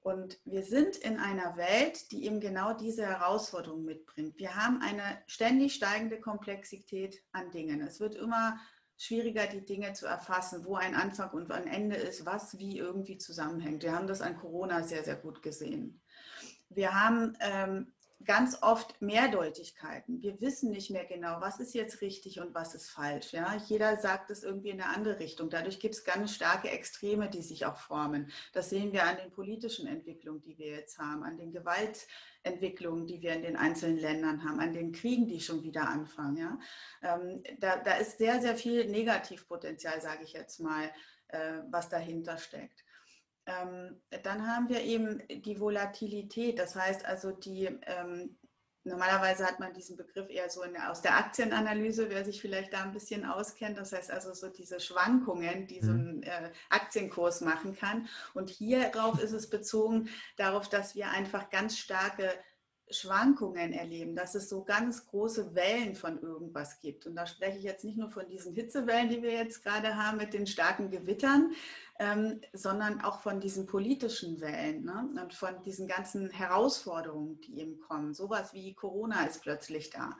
Und 0.02 0.40
wir 0.44 0.62
sind 0.62 0.96
in 0.96 1.18
einer 1.18 1.56
Welt, 1.56 2.10
die 2.10 2.24
eben 2.24 2.40
genau 2.40 2.72
diese 2.72 3.04
Herausforderungen 3.06 3.84
mitbringt. 3.84 4.38
Wir 4.38 4.56
haben 4.56 4.80
eine 4.80 5.22
ständig 5.26 5.74
steigende 5.74 6.18
Komplexität 6.18 7.22
an 7.32 7.50
Dingen. 7.50 7.82
Es 7.82 8.00
wird 8.00 8.14
immer 8.14 8.58
schwieriger, 8.96 9.46
die 9.46 9.64
Dinge 9.64 9.92
zu 9.92 10.06
erfassen, 10.06 10.64
wo 10.64 10.76
ein 10.76 10.94
Anfang 10.94 11.30
und 11.30 11.50
ein 11.52 11.66
Ende 11.66 11.96
ist, 11.96 12.24
was 12.24 12.58
wie 12.58 12.78
irgendwie 12.78 13.18
zusammenhängt. 13.18 13.82
Wir 13.82 13.92
haben 13.92 14.06
das 14.06 14.22
an 14.22 14.36
Corona 14.38 14.82
sehr, 14.82 15.04
sehr 15.04 15.16
gut 15.16 15.42
gesehen. 15.42 16.02
Wir 16.70 16.94
haben 16.94 17.36
ähm, 17.40 17.92
ganz 18.24 18.58
oft 18.62 19.00
Mehrdeutigkeiten. 19.00 20.22
Wir 20.22 20.40
wissen 20.40 20.70
nicht 20.70 20.90
mehr 20.90 21.04
genau, 21.04 21.40
was 21.40 21.58
ist 21.58 21.74
jetzt 21.74 22.02
richtig 22.02 22.40
und 22.40 22.54
was 22.54 22.74
ist 22.74 22.90
falsch. 22.90 23.32
Ja? 23.32 23.56
Jeder 23.66 23.96
sagt 23.96 24.30
es 24.30 24.42
irgendwie 24.42 24.70
in 24.70 24.80
eine 24.80 24.94
andere 24.94 25.18
Richtung. 25.18 25.48
Dadurch 25.48 25.80
gibt 25.80 25.94
es 25.94 26.04
ganz 26.04 26.34
starke 26.34 26.68
Extreme, 26.70 27.30
die 27.30 27.42
sich 27.42 27.64
auch 27.64 27.78
formen. 27.78 28.30
Das 28.52 28.70
sehen 28.70 28.92
wir 28.92 29.04
an 29.04 29.16
den 29.16 29.30
politischen 29.30 29.86
Entwicklungen, 29.86 30.42
die 30.42 30.58
wir 30.58 30.68
jetzt 30.68 30.98
haben, 30.98 31.22
an 31.22 31.38
den 31.38 31.52
Gewaltentwicklungen, 31.52 33.06
die 33.06 33.22
wir 33.22 33.32
in 33.32 33.42
den 33.42 33.56
einzelnen 33.56 33.98
Ländern 33.98 34.44
haben, 34.44 34.60
an 34.60 34.74
den 34.74 34.92
Kriegen, 34.92 35.26
die 35.26 35.40
schon 35.40 35.62
wieder 35.62 35.88
anfangen. 35.88 36.36
Ja? 36.36 36.58
Ähm, 37.02 37.42
da, 37.58 37.78
da 37.78 37.94
ist 37.94 38.18
sehr, 38.18 38.40
sehr 38.42 38.56
viel 38.56 38.86
Negativpotenzial, 38.86 40.00
sage 40.00 40.24
ich 40.24 40.34
jetzt 40.34 40.60
mal, 40.60 40.90
äh, 41.28 41.60
was 41.70 41.88
dahinter 41.88 42.36
steckt. 42.36 42.84
Ähm, 43.50 44.00
dann 44.22 44.46
haben 44.46 44.68
wir 44.68 44.82
eben 44.82 45.22
die 45.28 45.58
Volatilität, 45.58 46.58
das 46.58 46.76
heißt 46.76 47.04
also 47.04 47.32
die, 47.32 47.66
ähm, 47.86 48.36
normalerweise 48.84 49.44
hat 49.44 49.60
man 49.60 49.74
diesen 49.74 49.96
Begriff 49.96 50.28
eher 50.30 50.48
so 50.50 50.62
in, 50.62 50.76
aus 50.76 51.02
der 51.02 51.16
Aktienanalyse, 51.16 52.10
wer 52.10 52.24
sich 52.24 52.40
vielleicht 52.40 52.72
da 52.72 52.82
ein 52.82 52.92
bisschen 52.92 53.24
auskennt, 53.24 53.76
das 53.76 53.92
heißt 53.92 54.10
also 54.10 54.32
so 54.34 54.48
diese 54.48 54.78
Schwankungen, 54.78 55.66
die 55.66 55.80
so 55.80 55.92
mhm. 55.92 55.98
ein 55.98 56.22
äh, 56.22 56.50
Aktienkurs 56.68 57.40
machen 57.40 57.74
kann. 57.76 58.08
Und 58.34 58.50
hierauf 58.50 59.20
ist 59.22 59.32
es 59.32 59.50
bezogen 59.50 60.08
darauf, 60.36 60.68
dass 60.68 60.94
wir 60.94 61.10
einfach 61.10 61.50
ganz 61.50 61.76
starke 61.76 62.30
Schwankungen 62.90 63.72
erleben, 63.72 64.16
dass 64.16 64.34
es 64.34 64.48
so 64.48 64.64
ganz 64.64 65.06
große 65.06 65.54
Wellen 65.54 65.94
von 65.94 66.20
irgendwas 66.20 66.80
gibt. 66.80 67.06
Und 67.06 67.14
da 67.14 67.26
spreche 67.26 67.58
ich 67.58 67.64
jetzt 67.64 67.84
nicht 67.84 67.96
nur 67.96 68.10
von 68.10 68.28
diesen 68.28 68.54
Hitzewellen, 68.54 69.08
die 69.08 69.22
wir 69.22 69.32
jetzt 69.32 69.62
gerade 69.62 69.96
haben 69.96 70.18
mit 70.18 70.34
den 70.34 70.46
starken 70.46 70.90
Gewittern, 70.90 71.52
ähm, 72.00 72.40
sondern 72.54 73.02
auch 73.02 73.20
von 73.20 73.40
diesen 73.40 73.66
politischen 73.66 74.40
Wellen 74.40 74.84
ne? 74.84 75.10
und 75.20 75.34
von 75.34 75.62
diesen 75.62 75.86
ganzen 75.86 76.30
Herausforderungen, 76.30 77.38
die 77.42 77.60
eben 77.60 77.78
kommen. 77.78 78.14
Sowas 78.14 78.54
wie 78.54 78.74
Corona 78.74 79.26
ist 79.26 79.42
plötzlich 79.42 79.90
da. 79.90 80.16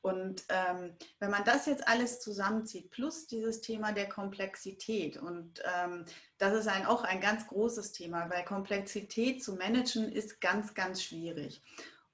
Und 0.00 0.44
ähm, 0.48 0.96
wenn 1.18 1.32
man 1.32 1.42
das 1.44 1.66
jetzt 1.66 1.88
alles 1.88 2.20
zusammenzieht, 2.20 2.90
plus 2.90 3.26
dieses 3.26 3.62
Thema 3.62 3.90
der 3.90 4.08
Komplexität, 4.08 5.16
und 5.16 5.60
ähm, 5.76 6.04
das 6.38 6.54
ist 6.54 6.68
ein, 6.68 6.86
auch 6.86 7.02
ein 7.02 7.20
ganz 7.20 7.48
großes 7.48 7.90
Thema, 7.90 8.30
weil 8.30 8.44
Komplexität 8.44 9.42
zu 9.42 9.56
managen 9.56 10.12
ist 10.12 10.40
ganz, 10.40 10.72
ganz 10.74 11.02
schwierig. 11.02 11.64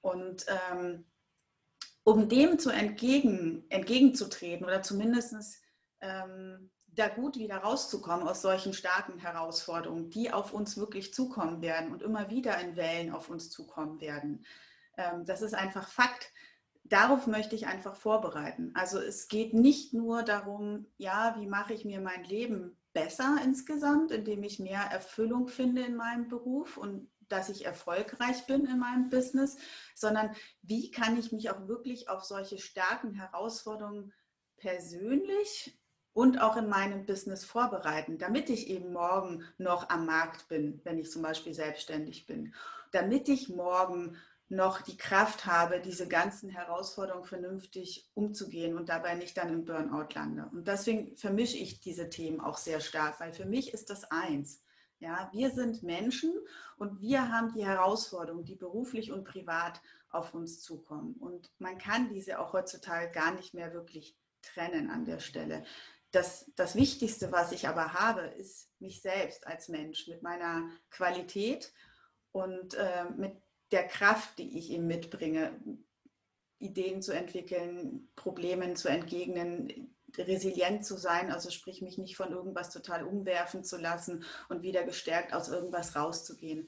Und 0.01 0.47
ähm, 0.71 1.05
um 2.03 2.27
dem 2.27 2.57
zu 2.57 2.71
entgegen, 2.71 3.65
entgegenzutreten 3.69 4.65
oder 4.65 4.81
zumindest 4.81 5.61
ähm, 5.99 6.71
da 6.93 7.07
gut 7.07 7.37
wieder 7.37 7.57
rauszukommen 7.57 8.27
aus 8.27 8.41
solchen 8.41 8.73
starken 8.73 9.17
Herausforderungen, 9.17 10.09
die 10.09 10.31
auf 10.31 10.53
uns 10.53 10.77
wirklich 10.77 11.13
zukommen 11.13 11.61
werden 11.61 11.91
und 11.91 12.01
immer 12.01 12.29
wieder 12.29 12.59
in 12.59 12.75
Wellen 12.75 13.11
auf 13.13 13.29
uns 13.29 13.49
zukommen 13.49 14.01
werden. 14.01 14.45
Ähm, 14.97 15.25
das 15.25 15.41
ist 15.41 15.53
einfach 15.53 15.87
Fakt. 15.87 16.31
Darauf 16.83 17.27
möchte 17.27 17.55
ich 17.55 17.67
einfach 17.67 17.95
vorbereiten. 17.95 18.71
Also 18.73 18.99
es 18.99 19.29
geht 19.29 19.53
nicht 19.53 19.93
nur 19.93 20.23
darum, 20.23 20.87
ja, 20.97 21.35
wie 21.39 21.47
mache 21.47 21.73
ich 21.73 21.85
mir 21.85 22.01
mein 22.01 22.23
Leben 22.25 22.77
besser 22.91 23.37
insgesamt, 23.43 24.11
indem 24.11 24.43
ich 24.43 24.59
mehr 24.59 24.81
Erfüllung 24.81 25.47
finde 25.47 25.83
in 25.83 25.95
meinem 25.95 26.27
Beruf 26.27 26.75
und 26.75 27.09
dass 27.29 27.47
ich 27.47 27.65
erfolgreich 27.65 28.45
bin 28.45 28.65
in 28.65 28.79
meinem 28.79 29.09
Business, 29.09 29.57
sondern 29.95 30.35
wie 30.61 30.91
kann 30.91 31.17
ich 31.17 31.31
mich 31.31 31.49
auch 31.49 31.67
wirklich 31.69 32.09
auf 32.09 32.25
solche 32.25 32.57
starken 32.57 33.13
Herausforderungen 33.13 34.11
persönlich 34.57 35.80
und 36.13 36.41
auch 36.41 36.57
in 36.57 36.67
meinem 36.67 37.05
Business 37.05 37.45
vorbereiten, 37.45 38.17
damit 38.17 38.49
ich 38.49 38.69
eben 38.69 38.91
morgen 38.91 39.43
noch 39.57 39.89
am 39.89 40.05
Markt 40.05 40.47
bin, 40.49 40.81
wenn 40.83 40.97
ich 40.99 41.11
zum 41.11 41.21
Beispiel 41.21 41.53
selbstständig 41.53 42.25
bin, 42.25 42.53
damit 42.91 43.29
ich 43.29 43.49
morgen 43.49 44.17
noch 44.51 44.81
die 44.81 44.97
Kraft 44.97 45.45
habe, 45.45 45.79
diese 45.79 46.09
ganzen 46.09 46.49
Herausforderungen 46.49 47.23
vernünftig 47.23 48.11
umzugehen 48.13 48.77
und 48.77 48.89
dabei 48.89 49.15
nicht 49.15 49.37
dann 49.37 49.53
im 49.53 49.63
Burnout 49.63 50.13
lande. 50.13 50.49
Und 50.51 50.67
deswegen 50.67 51.15
vermische 51.15 51.55
ich 51.55 51.79
diese 51.79 52.09
Themen 52.09 52.41
auch 52.41 52.57
sehr 52.57 52.81
stark, 52.81 53.21
weil 53.21 53.31
für 53.31 53.45
mich 53.45 53.73
ist 53.73 53.89
das 53.89 54.03
eins. 54.11 54.61
Ja, 54.99 55.29
wir 55.31 55.51
sind 55.51 55.83
Menschen 55.83 56.33
und 56.77 57.01
wir 57.01 57.31
haben 57.31 57.53
die 57.53 57.65
Herausforderungen, 57.65 58.43
die 58.43 58.55
beruflich 58.55 59.11
und 59.11 59.23
privat 59.23 59.81
auf 60.09 60.33
uns 60.33 60.61
zukommen. 60.61 61.13
Und 61.13 61.49
man 61.57 61.77
kann 61.77 62.09
diese 62.09 62.37
auch 62.37 62.51
heutzutage 62.51 63.09
gar 63.11 63.33
nicht 63.33 63.53
mehr 63.53 63.73
wirklich 63.73 64.17
trennen 64.41 64.89
an 64.89 65.05
der 65.05 65.19
Stelle. 65.19 65.63
Das, 66.11 66.51
das 66.55 66.75
Wichtigste, 66.75 67.31
was 67.31 67.51
ich 67.51 67.67
aber 67.67 67.93
habe, 67.93 68.21
ist 68.21 68.69
mich 68.79 69.01
selbst 69.01 69.47
als 69.47 69.69
Mensch 69.69 70.07
mit 70.07 70.21
meiner 70.21 70.69
Qualität 70.89 71.73
und 72.31 72.73
äh, 72.73 73.05
mit 73.15 73.33
der 73.71 73.87
Kraft, 73.87 74.37
die 74.37 74.57
ich 74.57 74.69
ihm 74.69 74.87
mitbringe, 74.87 75.57
Ideen 76.59 77.01
zu 77.01 77.13
entwickeln, 77.13 78.09
Problemen 78.15 78.75
zu 78.75 78.87
entgegnen, 78.87 79.95
resilient 80.17 80.85
zu 80.85 80.97
sein, 80.97 81.31
also 81.31 81.49
sprich 81.49 81.81
mich 81.81 81.97
nicht 81.97 82.15
von 82.15 82.31
irgendwas 82.31 82.69
total 82.69 83.03
umwerfen 83.03 83.63
zu 83.63 83.77
lassen 83.77 84.25
und 84.49 84.61
wieder 84.61 84.83
gestärkt 84.83 85.33
aus 85.33 85.47
irgendwas 85.47 85.95
rauszugehen. 85.95 86.67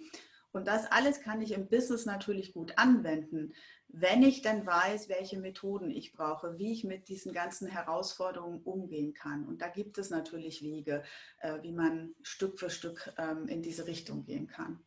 Und 0.51 0.67
das 0.67 0.86
alles 0.91 1.21
kann 1.21 1.41
ich 1.41 1.51
im 1.51 1.67
Business 1.67 2.06
natürlich 2.06 2.53
gut 2.53 2.77
anwenden, 2.77 3.53
wenn 3.93 4.23
ich 4.23 4.41
dann 4.41 4.65
weiß, 4.65 5.08
welche 5.08 5.39
Methoden 5.39 5.91
ich 5.91 6.13
brauche, 6.13 6.58
wie 6.58 6.71
ich 6.73 6.84
mit 6.84 7.08
diesen 7.10 7.32
ganzen 7.32 7.67
Herausforderungen 7.67 8.62
umgehen 8.63 9.13
kann. 9.13 9.45
Und 9.45 9.62
da 9.62 9.67
gibt 9.67 9.99
es 9.99 10.10
natürlich 10.10 10.63
Wege, 10.63 11.03
äh, 11.39 11.62
wie 11.62 11.71
man 11.71 12.15
Stück 12.23 12.60
für 12.60 12.71
Stück 12.71 13.13
ähm, 13.19 13.47
in 13.47 13.62
diese 13.62 13.86
Richtung 13.86 14.25
gehen 14.25 14.47
kann. 14.47 14.79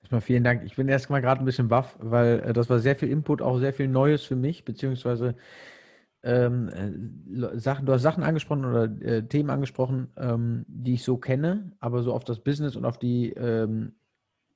Erstmal 0.00 0.22
vielen 0.22 0.44
Dank. 0.44 0.64
Ich 0.64 0.76
bin 0.76 0.88
erstmal 0.88 1.20
gerade 1.20 1.42
ein 1.42 1.44
bisschen 1.44 1.68
baff, 1.68 1.96
weil 2.00 2.40
äh, 2.40 2.52
das 2.54 2.70
war 2.70 2.78
sehr 2.78 2.96
viel 2.96 3.10
Input, 3.10 3.42
auch 3.42 3.58
sehr 3.58 3.74
viel 3.74 3.86
Neues 3.86 4.24
für 4.24 4.34
mich, 4.36 4.64
beziehungsweise 4.64 5.36
ähm, 6.22 6.68
äh, 6.68 7.58
Sachen, 7.58 7.84
du 7.84 7.92
hast 7.92 8.02
Sachen 8.02 8.22
angesprochen 8.22 8.64
oder 8.64 8.84
äh, 9.02 9.26
Themen 9.28 9.50
angesprochen, 9.50 10.08
ähm, 10.16 10.64
die 10.68 10.94
ich 10.94 11.04
so 11.04 11.18
kenne, 11.18 11.72
aber 11.80 12.02
so 12.02 12.14
auf 12.14 12.24
das 12.24 12.40
Business 12.40 12.76
und 12.76 12.86
auf 12.86 12.98
die, 12.98 13.30
ähm, 13.34 13.92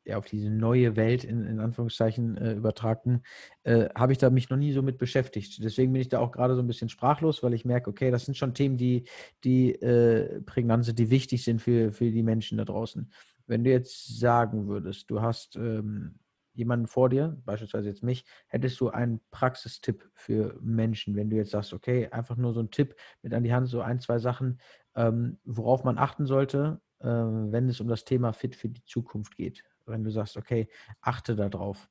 ja, 0.07 0.19
auf 0.19 0.27
diese 0.27 0.51
neue 0.51 0.97
Welt 0.97 1.25
in, 1.25 1.45
in 1.45 1.59
Anführungszeichen 1.59 2.37
äh, 2.37 2.53
übertragen, 2.53 3.23
äh, 3.65 3.89
habe 3.95 4.13
ich 4.13 4.19
da 4.19 4.31
mich 4.31 4.49
noch 4.51 4.57
nie 4.57 4.73
so 4.73 4.83
mit 4.83 4.99
beschäftigt. 4.99 5.63
Deswegen 5.63 5.93
bin 5.93 6.01
ich 6.01 6.09
da 6.09 6.21
auch 6.21 6.31
gerade 6.31 6.55
so 6.55 6.63
ein 6.63 6.67
bisschen 6.67 6.89
sprachlos, 6.89 7.43
weil 7.43 7.55
ich 7.55 7.65
merke, 7.65 7.91
okay, 7.91 8.11
das 8.11 8.25
sind 8.25 8.37
schon 8.37 8.55
Themen, 8.55 8.77
die, 8.77 9.05
die 9.43 9.75
äh, 9.75 10.41
prägnant 10.43 10.85
sind, 10.85 10.99
die 10.99 11.11
wichtig 11.11 11.43
sind 11.45 11.61
für, 11.61 11.93
für 11.93 12.11
die 12.11 12.23
Menschen 12.23 12.59
da 12.59 12.65
draußen. 12.65 13.11
Wenn 13.47 13.65
du 13.65 13.71
jetzt 13.71 14.19
sagen 14.19 14.69
würdest, 14.69 15.11
du 15.11 15.21
hast 15.21 15.57
ähm, 15.57 16.21
jemanden 16.55 16.87
vor 16.87 17.09
dir, 17.09 17.37
beispielsweise 17.45 17.89
jetzt 17.89 18.03
mich, 18.03 18.25
hättest 18.47 18.81
du 18.81 18.89
einen 18.89 19.21
Praxistipp 19.31 20.09
für 20.15 20.57
Menschen, 20.63 21.17
wenn 21.17 21.31
du 21.31 21.37
jetzt 21.37 21.51
sagst, 21.51 21.73
okay, 21.73 22.09
einfach 22.09 22.37
nur 22.37 22.53
so 22.53 22.61
ein 22.61 22.71
Tipp 22.71 22.95
mit 23.23 23.35
an 23.35 23.45
die 23.45 23.53
Hand, 23.53 23.69
so 23.69 23.81
ein, 23.81 24.01
zwei 24.01 24.19
Sachen, 24.19 24.61
ähm, 24.95 25.39
worauf 25.45 25.85
man 25.85 25.99
achten 25.99 26.27
sollte, 26.27 26.81
äh, 27.01 27.07
wenn 27.09 27.69
es 27.69 27.81
um 27.81 27.89
das 27.89 28.05
Thema 28.05 28.33
Fit 28.33 28.57
für 28.57 28.69
die 28.69 28.85
Zukunft 28.85 29.37
geht. 29.37 29.65
Wenn 29.87 30.05
du 30.05 30.11
sagst, 30.11 30.37
okay, 30.37 30.69
achte 31.01 31.37
darauf. 31.37 31.89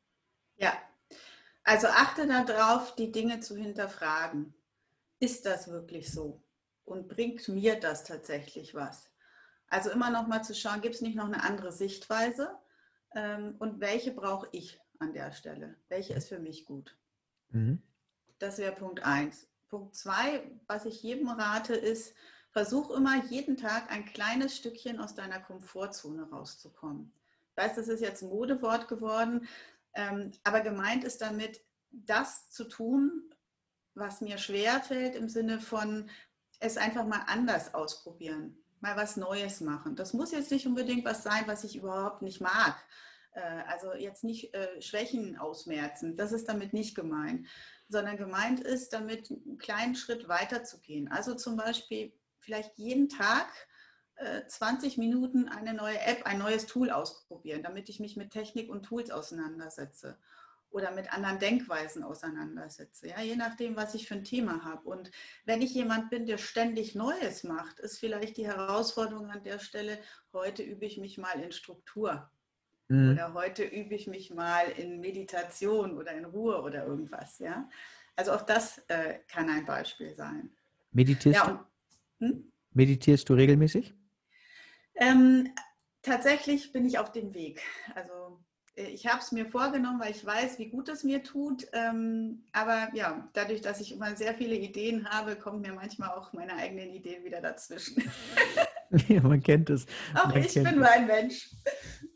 Ja, 0.58 0.74
also 1.64 1.88
achte 1.88 2.28
darauf, 2.28 2.96
die 2.96 3.12
Dinge 3.12 3.40
zu 3.40 3.56
hinterfragen. 3.56 4.54
Ist 5.20 5.46
das 5.46 5.70
wirklich 5.70 6.12
so? 6.12 6.44
Und 6.84 7.08
bringt 7.08 7.48
mir 7.48 7.80
das 7.80 8.04
tatsächlich 8.04 8.76
was? 8.76 9.10
Also 9.68 9.90
immer 9.90 10.12
noch 10.12 10.28
mal 10.28 10.44
zu 10.44 10.54
schauen, 10.54 10.82
gibt 10.82 10.96
es 10.96 11.02
nicht 11.02 11.16
noch 11.16 11.26
eine 11.26 11.44
andere 11.44 11.72
Sichtweise? 11.72 12.60
ähm, 13.16 13.56
und 13.60 13.80
welche 13.80 14.12
brauche 14.12 14.48
ich 14.52 14.80
an 15.00 15.14
der 15.14 15.32
Stelle? 15.32 15.76
Welche 15.90 16.14
ist 16.14 16.30
für 16.30 16.40
mich 16.40 16.66
gut? 16.66 16.96
Mhm. 17.50 17.82
Das 18.40 18.58
wäre 18.58 18.74
Punkt 18.74 19.04
1. 19.04 19.48
Punkt 19.70 19.96
2, 19.96 20.52
was 20.68 20.86
ich 20.86 21.02
jedem 21.02 21.30
rate, 21.30 21.74
ist, 21.74 22.14
versuch 22.52 22.92
immer 22.92 23.24
jeden 23.26 23.58
Tag 23.58 23.92
ein 23.92 24.06
kleines 24.06 24.56
Stückchen 24.56 25.00
aus 25.00 25.16
deiner 25.16 25.40
Komfortzone 25.40 26.30
rauszukommen. 26.30 27.12
Weiß, 27.56 27.76
das 27.76 27.88
ist 27.88 28.02
jetzt 28.02 28.22
ein 28.22 28.30
Modewort 28.30 28.88
geworden, 28.88 29.48
ähm, 29.94 30.32
aber 30.44 30.62
gemeint 30.62 31.04
ist 31.04 31.22
damit, 31.22 31.62
das 31.92 32.52
zu 32.52 32.66
tun, 32.66 33.34
was 33.94 34.22
mir 34.22 34.38
schwer 34.38 34.82
fällt, 34.82 35.16
im 35.16 35.30
Sinne 35.30 35.60
von 35.60 36.10
es 36.60 36.78
einfach 36.78 37.06
mal 37.06 37.24
anders 37.28 37.74
ausprobieren 37.74 38.58
mal 38.86 38.96
was 38.96 39.18
Neues 39.18 39.62
machen. 39.62 39.96
Das 39.96 40.14
muss 40.14 40.32
jetzt 40.32 40.52
nicht 40.52 40.68
unbedingt 40.68 41.06
was 41.06 41.24
sein, 41.24 41.44
was 41.48 41.64
ich 41.64 41.76
überhaupt 41.76 42.22
nicht 42.22 42.40
mag. 42.40 42.76
Äh, 43.32 43.42
also 43.68 43.94
jetzt 43.94 44.24
nicht 44.24 44.54
äh, 44.54 44.80
Schwächen 44.82 45.38
ausmerzen, 45.38 46.16
das 46.16 46.32
ist 46.32 46.48
damit 46.48 46.74
nicht 46.74 46.96
gemeint, 46.96 47.48
sondern 47.90 48.18
gemeint 48.18 48.60
ist, 48.60 48.94
damit 48.94 49.32
einen 49.32 49.58
kleinen 49.58 49.96
Schritt 49.96 50.28
weiterzugehen. 50.28 51.08
Also 51.08 51.34
zum 51.34 51.56
Beispiel 51.56 52.14
vielleicht 52.40 52.78
jeden 52.78 53.10
Tag 53.10 53.48
20 54.48 54.98
Minuten 54.98 55.50
eine 55.50 55.74
neue 55.74 56.00
App, 56.00 56.26
ein 56.26 56.40
neues 56.40 56.66
Tool 56.66 56.90
ausprobieren, 56.90 57.64
damit 57.64 57.90
ich 57.90 58.00
mich 58.00 58.16
mit 58.16 58.32
Technik 58.32 58.70
und 58.70 58.84
Tools 58.84 59.12
auseinandersetze 59.12 60.18
oder 60.76 60.92
mit 60.92 61.12
anderen 61.14 61.40
Denkweisen 61.40 62.04
auseinandersetze, 62.04 63.08
ja, 63.08 63.22
je 63.22 63.38
nachdem, 63.38 63.78
was 63.78 63.96
ich 63.96 64.08
für 64.08 64.16
ein 64.16 64.26
Thema 64.26 64.64
habe. 64.66 64.88
Und 64.90 65.10
wenn 65.46 65.62
ich 65.62 65.74
jemand 65.74 66.10
bin, 66.10 66.26
der 66.26 66.38
ständig 66.38 66.96
Neues 66.96 67.46
macht, 67.46 67.80
ist 67.80 67.98
vielleicht 67.98 68.36
die 68.36 68.46
Herausforderung 68.46 69.30
an 69.32 69.44
der 69.44 69.60
Stelle, 69.60 69.98
heute 70.34 70.64
übe 70.64 70.86
ich 70.86 70.98
mich 70.98 71.18
mal 71.18 71.40
in 71.40 71.54
Struktur. 71.54 72.30
Mhm. 72.90 73.14
Oder 73.14 73.34
heute 73.34 73.64
übe 73.64 73.96
ich 73.96 74.08
mich 74.08 74.32
mal 74.32 74.70
in 74.78 75.00
Meditation 75.00 75.98
oder 75.98 76.12
in 76.12 76.26
Ruhe 76.26 76.62
oder 76.62 76.86
irgendwas. 76.86 77.40
Ja? 77.40 77.70
Also 78.18 78.34
auch 78.34 78.42
das 78.42 78.80
äh, 78.90 79.20
kann 79.30 79.50
ein 79.50 79.66
Beispiel 79.66 80.14
sein. 80.14 80.50
Meditierst, 80.92 81.38
ja, 81.38 81.68
und, 82.20 82.28
hm? 82.28 82.52
meditierst 82.72 83.28
du 83.30 83.34
regelmäßig? 83.34 83.94
Ähm, 84.96 85.54
tatsächlich 86.02 86.72
bin 86.72 86.86
ich 86.86 87.00
auf 87.00 87.12
dem 87.12 87.34
Weg. 87.34 87.62
Also 87.96 88.40
äh, 88.76 88.88
ich 88.88 89.08
habe 89.08 89.20
es 89.20 89.32
mir 89.32 89.46
vorgenommen, 89.46 90.00
weil 90.00 90.12
ich 90.12 90.26
weiß, 90.26 90.60
wie 90.60 90.70
gut 90.70 90.90
es 90.90 91.04
mir 91.04 91.24
tut. 91.24 91.68
Ähm, 91.74 92.44
aber 92.52 92.90
ja, 92.94 93.28
dadurch, 93.34 93.62
dass 93.62 93.82
ich 93.82 93.92
immer 93.92 94.16
sehr 94.16 94.34
viele 94.36 94.56
Ideen 94.56 95.10
habe, 95.10 95.36
kommen 95.36 95.62
mir 95.62 95.74
manchmal 95.74 96.10
auch 96.10 96.34
meine 96.34 96.56
eigenen 96.56 96.90
Ideen 96.90 97.24
wieder 97.24 97.42
dazwischen. 97.42 98.04
Ja, 99.08 99.20
man 99.20 99.42
kennt 99.42 99.70
es. 99.72 99.88
Auch 100.14 100.28
man 100.28 100.38
ich 100.38 100.54
bin 100.54 100.76
nur 100.76 100.88
ein 100.88 101.08
Mensch. 101.08 101.50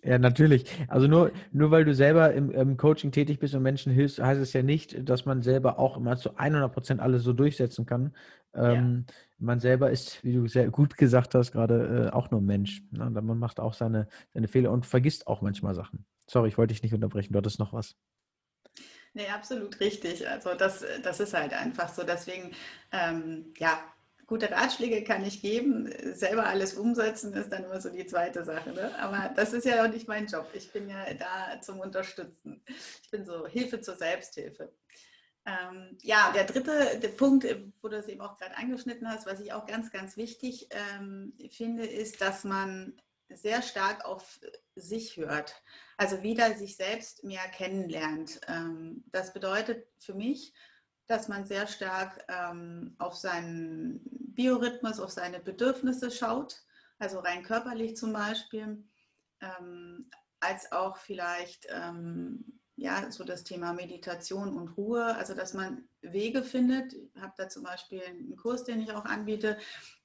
Ja, 0.03 0.17
natürlich. 0.17 0.65
Also 0.87 1.07
nur, 1.07 1.31
nur 1.51 1.71
weil 1.71 1.83
du 1.83 1.93
selber 1.93 2.33
im, 2.33 2.51
im, 2.51 2.77
Coaching 2.77 3.11
tätig 3.11 3.39
bist 3.39 3.53
und 3.53 3.63
Menschen 3.63 3.91
hilfst, 3.91 4.19
heißt 4.19 4.39
es 4.39 4.53
ja 4.53 4.63
nicht, 4.63 5.07
dass 5.07 5.25
man 5.25 5.41
selber 5.41 5.77
auch 5.77 5.97
immer 5.97 6.15
zu 6.17 6.37
100 6.37 6.71
Prozent 6.71 7.01
alles 7.01 7.23
so 7.23 7.33
durchsetzen 7.33 7.85
kann. 7.85 8.13
Ähm, 8.53 9.05
ja. 9.07 9.13
Man 9.39 9.59
selber 9.59 9.91
ist, 9.91 10.23
wie 10.23 10.33
du 10.33 10.47
sehr 10.47 10.69
gut 10.69 10.95
gesagt 10.97 11.35
hast, 11.35 11.51
gerade 11.51 12.07
äh, 12.07 12.15
auch 12.15 12.31
nur 12.31 12.41
Mensch. 12.41 12.81
Ne? 12.91 13.09
Man 13.09 13.39
macht 13.39 13.59
auch 13.59 13.73
seine, 13.73 14.07
seine 14.33 14.47
Fehler 14.47 14.71
und 14.71 14.85
vergisst 14.85 15.27
auch 15.27 15.41
manchmal 15.41 15.75
Sachen. 15.75 16.05
Sorry, 16.27 16.47
ich 16.49 16.57
wollte 16.57 16.73
dich 16.73 16.83
nicht 16.83 16.93
unterbrechen. 16.93 17.33
Du 17.33 17.37
hattest 17.37 17.59
noch 17.59 17.73
was. 17.73 17.95
Nee, 19.13 19.27
absolut 19.27 19.79
richtig. 19.79 20.27
Also 20.29 20.53
das, 20.53 20.85
das 21.03 21.19
ist 21.19 21.33
halt 21.33 21.53
einfach 21.53 21.89
so. 21.89 22.03
Deswegen, 22.03 22.51
ähm, 22.91 23.53
ja, 23.57 23.79
gute 24.29 24.51
Ratschläge 24.51 25.03
kann 25.03 25.25
ich 25.25 25.41
geben, 25.41 25.91
selber 26.13 26.45
alles 26.45 26.75
umsetzen 26.75 27.33
ist 27.33 27.51
dann 27.51 27.63
immer 27.63 27.81
so 27.81 27.89
die 27.89 28.05
zweite 28.05 28.45
Sache. 28.45 28.71
Ne? 28.71 28.93
Aber 28.99 29.33
das 29.35 29.53
ist 29.53 29.65
ja 29.65 29.83
auch 29.83 29.89
nicht 29.89 30.07
mein 30.07 30.27
Job. 30.27 30.47
Ich 30.53 30.71
bin 30.71 30.87
ja 30.87 31.03
da 31.15 31.59
zum 31.61 31.79
Unterstützen. 31.79 32.63
Ich 33.03 33.09
bin 33.09 33.25
so 33.25 33.47
Hilfe 33.47 33.81
zur 33.81 33.95
Selbsthilfe. 33.95 34.71
Ähm, 35.47 35.97
ja, 36.03 36.31
der 36.31 36.43
dritte 36.43 36.99
der 36.99 37.07
Punkt, 37.09 37.47
wo 37.81 37.87
du 37.87 37.97
es 37.97 38.07
eben 38.07 38.21
auch 38.21 38.37
gerade 38.37 38.55
angeschnitten 38.55 39.09
hast, 39.09 39.25
was 39.25 39.39
ich 39.39 39.51
auch 39.51 39.65
ganz, 39.65 39.91
ganz 39.91 40.15
wichtig 40.15 40.69
ähm, 40.69 41.33
finde, 41.49 41.87
ist, 41.87 42.21
dass 42.21 42.43
man 42.43 42.93
sehr 43.29 43.63
stark 43.63 44.05
auf 44.05 44.39
sich 44.75 45.17
hört. 45.17 45.59
Also 45.97 46.21
wieder 46.21 46.55
sich 46.55 46.75
selbst 46.75 47.23
mehr 47.23 47.47
kennenlernt. 47.49 48.41
Ähm, 48.47 49.03
das 49.11 49.33
bedeutet 49.33 49.87
für 49.97 50.13
mich, 50.13 50.53
dass 51.07 51.27
man 51.27 51.45
sehr 51.47 51.65
stark 51.65 52.23
ähm, 52.27 52.95
auf 52.99 53.15
seinen 53.15 54.18
Biorhythmus, 54.39 55.01
auf 55.01 55.11
seine 55.11 55.41
Bedürfnisse 55.41 56.11
schaut, 56.11 56.63
also 56.97 57.19
rein 57.19 57.43
körperlich 57.43 57.97
zum 57.97 58.13
Beispiel, 58.13 58.81
ähm, 59.41 60.09
als 60.39 60.71
auch 60.71 60.95
vielleicht 60.95 61.67
ähm, 61.69 62.61
ja, 62.77 63.11
so 63.11 63.25
das 63.25 63.43
Thema 63.43 63.73
Meditation 63.73 64.55
und 64.55 64.77
Ruhe, 64.77 65.13
also 65.17 65.33
dass 65.33 65.53
man 65.53 65.89
Wege 66.01 66.41
findet. 66.41 66.93
Ich 66.93 67.21
habe 67.21 67.33
da 67.35 67.49
zum 67.49 67.63
Beispiel 67.63 68.01
einen 68.01 68.37
Kurs, 68.37 68.63
den 68.63 68.81
ich 68.81 68.93
auch 68.93 69.03
anbiete, 69.03 69.57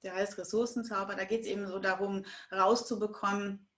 der 0.02 0.16
heißt 0.16 0.36
Ressourcenzauber. 0.36 1.14
Da 1.14 1.24
geht 1.26 1.42
es 1.42 1.46
eben 1.46 1.68
so 1.68 1.78
darum, 1.78 2.24
rauszubekommen, 2.50 3.68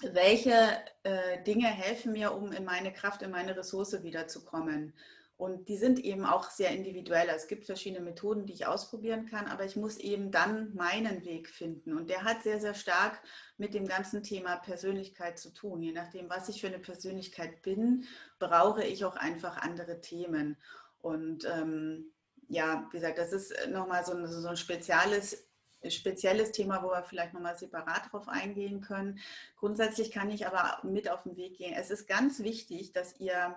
welche 0.00 0.68
äh, 1.04 1.44
Dinge 1.44 1.68
helfen 1.68 2.10
mir, 2.10 2.34
um 2.34 2.50
in 2.50 2.64
meine 2.64 2.92
Kraft, 2.92 3.22
in 3.22 3.30
meine 3.30 3.56
Ressource 3.56 4.02
wiederzukommen. 4.02 4.94
Und 5.42 5.68
die 5.68 5.76
sind 5.76 5.98
eben 5.98 6.24
auch 6.24 6.50
sehr 6.50 6.70
individuell. 6.70 7.28
Es 7.28 7.48
gibt 7.48 7.66
verschiedene 7.66 8.00
Methoden, 8.00 8.46
die 8.46 8.52
ich 8.52 8.68
ausprobieren 8.68 9.26
kann, 9.26 9.48
aber 9.48 9.64
ich 9.64 9.74
muss 9.74 9.96
eben 9.96 10.30
dann 10.30 10.72
meinen 10.76 11.24
Weg 11.24 11.48
finden. 11.48 11.98
Und 11.98 12.10
der 12.10 12.22
hat 12.22 12.44
sehr, 12.44 12.60
sehr 12.60 12.74
stark 12.74 13.20
mit 13.58 13.74
dem 13.74 13.88
ganzen 13.88 14.22
Thema 14.22 14.54
Persönlichkeit 14.54 15.40
zu 15.40 15.52
tun. 15.52 15.82
Je 15.82 15.90
nachdem, 15.90 16.30
was 16.30 16.48
ich 16.48 16.60
für 16.60 16.68
eine 16.68 16.78
Persönlichkeit 16.78 17.60
bin, 17.62 18.04
brauche 18.38 18.84
ich 18.84 19.04
auch 19.04 19.16
einfach 19.16 19.56
andere 19.56 20.00
Themen. 20.00 20.58
Und 21.00 21.44
ähm, 21.52 22.12
ja, 22.46 22.86
wie 22.92 22.98
gesagt, 22.98 23.18
das 23.18 23.32
ist 23.32 23.52
nochmal 23.68 24.06
so 24.06 24.12
ein, 24.12 24.24
so 24.28 24.46
ein 24.46 24.56
spezielles 24.56 25.48
spezielles 25.88 26.52
Thema, 26.52 26.84
wo 26.84 26.90
wir 26.90 27.02
vielleicht 27.02 27.34
nochmal 27.34 27.58
separat 27.58 28.12
drauf 28.12 28.28
eingehen 28.28 28.80
können. 28.80 29.18
Grundsätzlich 29.56 30.12
kann 30.12 30.30
ich 30.30 30.46
aber 30.46 30.78
mit 30.88 31.10
auf 31.10 31.24
den 31.24 31.36
Weg 31.36 31.56
gehen. 31.56 31.74
Es 31.76 31.90
ist 31.90 32.06
ganz 32.06 32.44
wichtig, 32.44 32.92
dass 32.92 33.18
ihr 33.18 33.56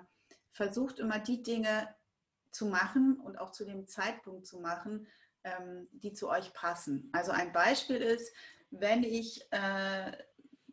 versucht 0.55 0.99
immer 0.99 1.19
die 1.19 1.43
Dinge 1.43 1.93
zu 2.51 2.65
machen 2.67 3.19
und 3.19 3.37
auch 3.37 3.51
zu 3.51 3.65
dem 3.65 3.87
Zeitpunkt 3.87 4.47
zu 4.47 4.59
machen, 4.59 5.05
ähm, 5.43 5.87
die 5.91 6.13
zu 6.13 6.29
euch 6.29 6.53
passen. 6.53 7.09
Also 7.11 7.33
ein 7.33 7.51
Beispiel 7.51 7.97
ist, 7.97 8.33
wenn 8.71 9.03
ich 9.03 9.45
äh, 9.51 10.13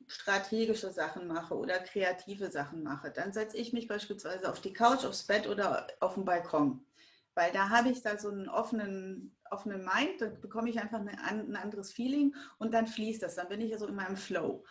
strategische 0.06 0.92
Sachen 0.92 1.26
mache 1.26 1.56
oder 1.56 1.80
kreative 1.80 2.48
Sachen 2.52 2.84
mache, 2.84 3.10
dann 3.10 3.32
setze 3.32 3.56
ich 3.56 3.72
mich 3.72 3.88
beispielsweise 3.88 4.48
auf 4.48 4.60
die 4.60 4.72
Couch, 4.72 5.04
aufs 5.04 5.24
Bett 5.24 5.48
oder 5.48 5.88
auf 5.98 6.14
den 6.14 6.24
Balkon. 6.24 6.86
Weil 7.34 7.50
da 7.50 7.68
habe 7.68 7.88
ich 7.88 8.02
da 8.02 8.16
so 8.18 8.28
einen 8.28 8.48
offenen, 8.48 9.34
offenen 9.50 9.80
Mind, 9.80 10.20
da 10.20 10.28
bekomme 10.28 10.70
ich 10.70 10.78
einfach 10.80 11.00
ein 11.00 11.56
anderes 11.56 11.92
Feeling 11.92 12.36
und 12.58 12.72
dann 12.72 12.86
fließt 12.86 13.22
das. 13.22 13.34
Dann 13.34 13.48
bin 13.48 13.60
ich 13.60 13.72
ja 13.72 13.78
so 13.78 13.88
in 13.88 13.96
meinem 13.96 14.16
Flow. 14.16 14.62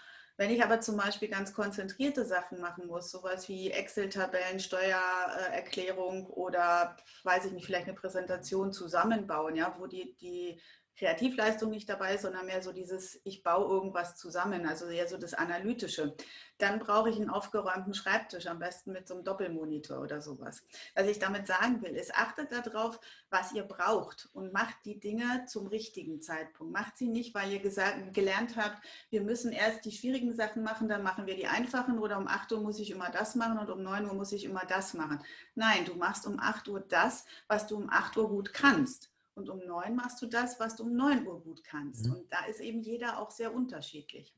Wenn 0.41 0.49
ich 0.49 0.63
aber 0.63 0.81
zum 0.81 0.97
Beispiel 0.97 1.27
ganz 1.27 1.53
konzentrierte 1.53 2.25
Sachen 2.25 2.59
machen 2.61 2.87
muss, 2.87 3.11
sowas 3.11 3.47
wie 3.47 3.69
Excel-Tabellen, 3.69 4.59
Steuererklärung 4.59 6.25
oder, 6.25 6.97
weiß 7.21 7.45
ich 7.45 7.51
nicht, 7.51 7.67
vielleicht 7.67 7.85
eine 7.85 7.93
Präsentation 7.93 8.73
zusammenbauen, 8.73 9.55
ja, 9.55 9.75
wo 9.77 9.85
die, 9.85 10.15
die 10.19 10.59
Kreativleistung 11.01 11.71
nicht 11.71 11.89
dabei 11.89 12.17
sondern 12.17 12.45
mehr 12.45 12.61
so 12.61 12.71
dieses, 12.71 13.19
ich 13.23 13.41
baue 13.41 13.67
irgendwas 13.73 14.15
zusammen, 14.15 14.67
also 14.67 14.85
eher 14.85 15.07
so 15.07 15.17
das 15.17 15.33
Analytische. 15.33 16.15
Dann 16.59 16.77
brauche 16.77 17.09
ich 17.09 17.15
einen 17.15 17.31
aufgeräumten 17.31 17.95
Schreibtisch, 17.95 18.45
am 18.45 18.59
besten 18.59 18.91
mit 18.91 19.07
so 19.07 19.15
einem 19.15 19.23
Doppelmonitor 19.23 19.99
oder 19.99 20.21
sowas. 20.21 20.63
Was 20.93 21.07
ich 21.07 21.17
damit 21.17 21.47
sagen 21.47 21.81
will, 21.81 21.95
ist, 21.95 22.13
achtet 22.13 22.51
darauf, 22.51 22.99
was 23.31 23.51
ihr 23.51 23.63
braucht 23.63 24.29
und 24.33 24.53
macht 24.53 24.75
die 24.85 24.99
Dinge 24.99 25.45
zum 25.47 25.65
richtigen 25.65 26.21
Zeitpunkt. 26.21 26.71
Macht 26.71 26.97
sie 26.97 27.07
nicht, 27.07 27.33
weil 27.33 27.51
ihr 27.51 27.59
gesagt, 27.59 28.13
gelernt 28.13 28.55
habt, 28.55 28.77
wir 29.09 29.21
müssen 29.21 29.51
erst 29.51 29.83
die 29.85 29.91
schwierigen 29.91 30.35
Sachen 30.35 30.61
machen, 30.61 30.87
dann 30.87 31.01
machen 31.01 31.25
wir 31.25 31.35
die 31.35 31.47
einfachen 31.47 31.97
oder 31.97 32.19
um 32.19 32.27
8 32.27 32.51
Uhr 32.51 32.61
muss 32.61 32.79
ich 32.79 32.91
immer 32.91 33.09
das 33.09 33.33
machen 33.33 33.57
und 33.57 33.71
um 33.71 33.81
9 33.81 34.05
Uhr 34.05 34.13
muss 34.13 34.31
ich 34.33 34.45
immer 34.45 34.65
das 34.67 34.93
machen. 34.93 35.19
Nein, 35.55 35.85
du 35.85 35.95
machst 35.95 36.27
um 36.27 36.39
8 36.39 36.67
Uhr 36.67 36.81
das, 36.81 37.25
was 37.47 37.65
du 37.65 37.77
um 37.77 37.89
8 37.89 38.17
Uhr 38.17 38.29
gut 38.29 38.53
kannst. 38.53 39.10
Und 39.33 39.49
um 39.49 39.59
neun 39.65 39.95
machst 39.95 40.21
du 40.21 40.25
das, 40.25 40.59
was 40.59 40.75
du 40.75 40.83
um 40.83 40.95
neun 40.95 41.25
Uhr 41.25 41.41
gut 41.41 41.63
kannst. 41.63 42.05
Mhm. 42.05 42.13
Und 42.13 42.33
da 42.33 42.45
ist 42.45 42.59
eben 42.59 42.81
jeder 42.81 43.19
auch 43.19 43.31
sehr 43.31 43.53
unterschiedlich. 43.53 44.35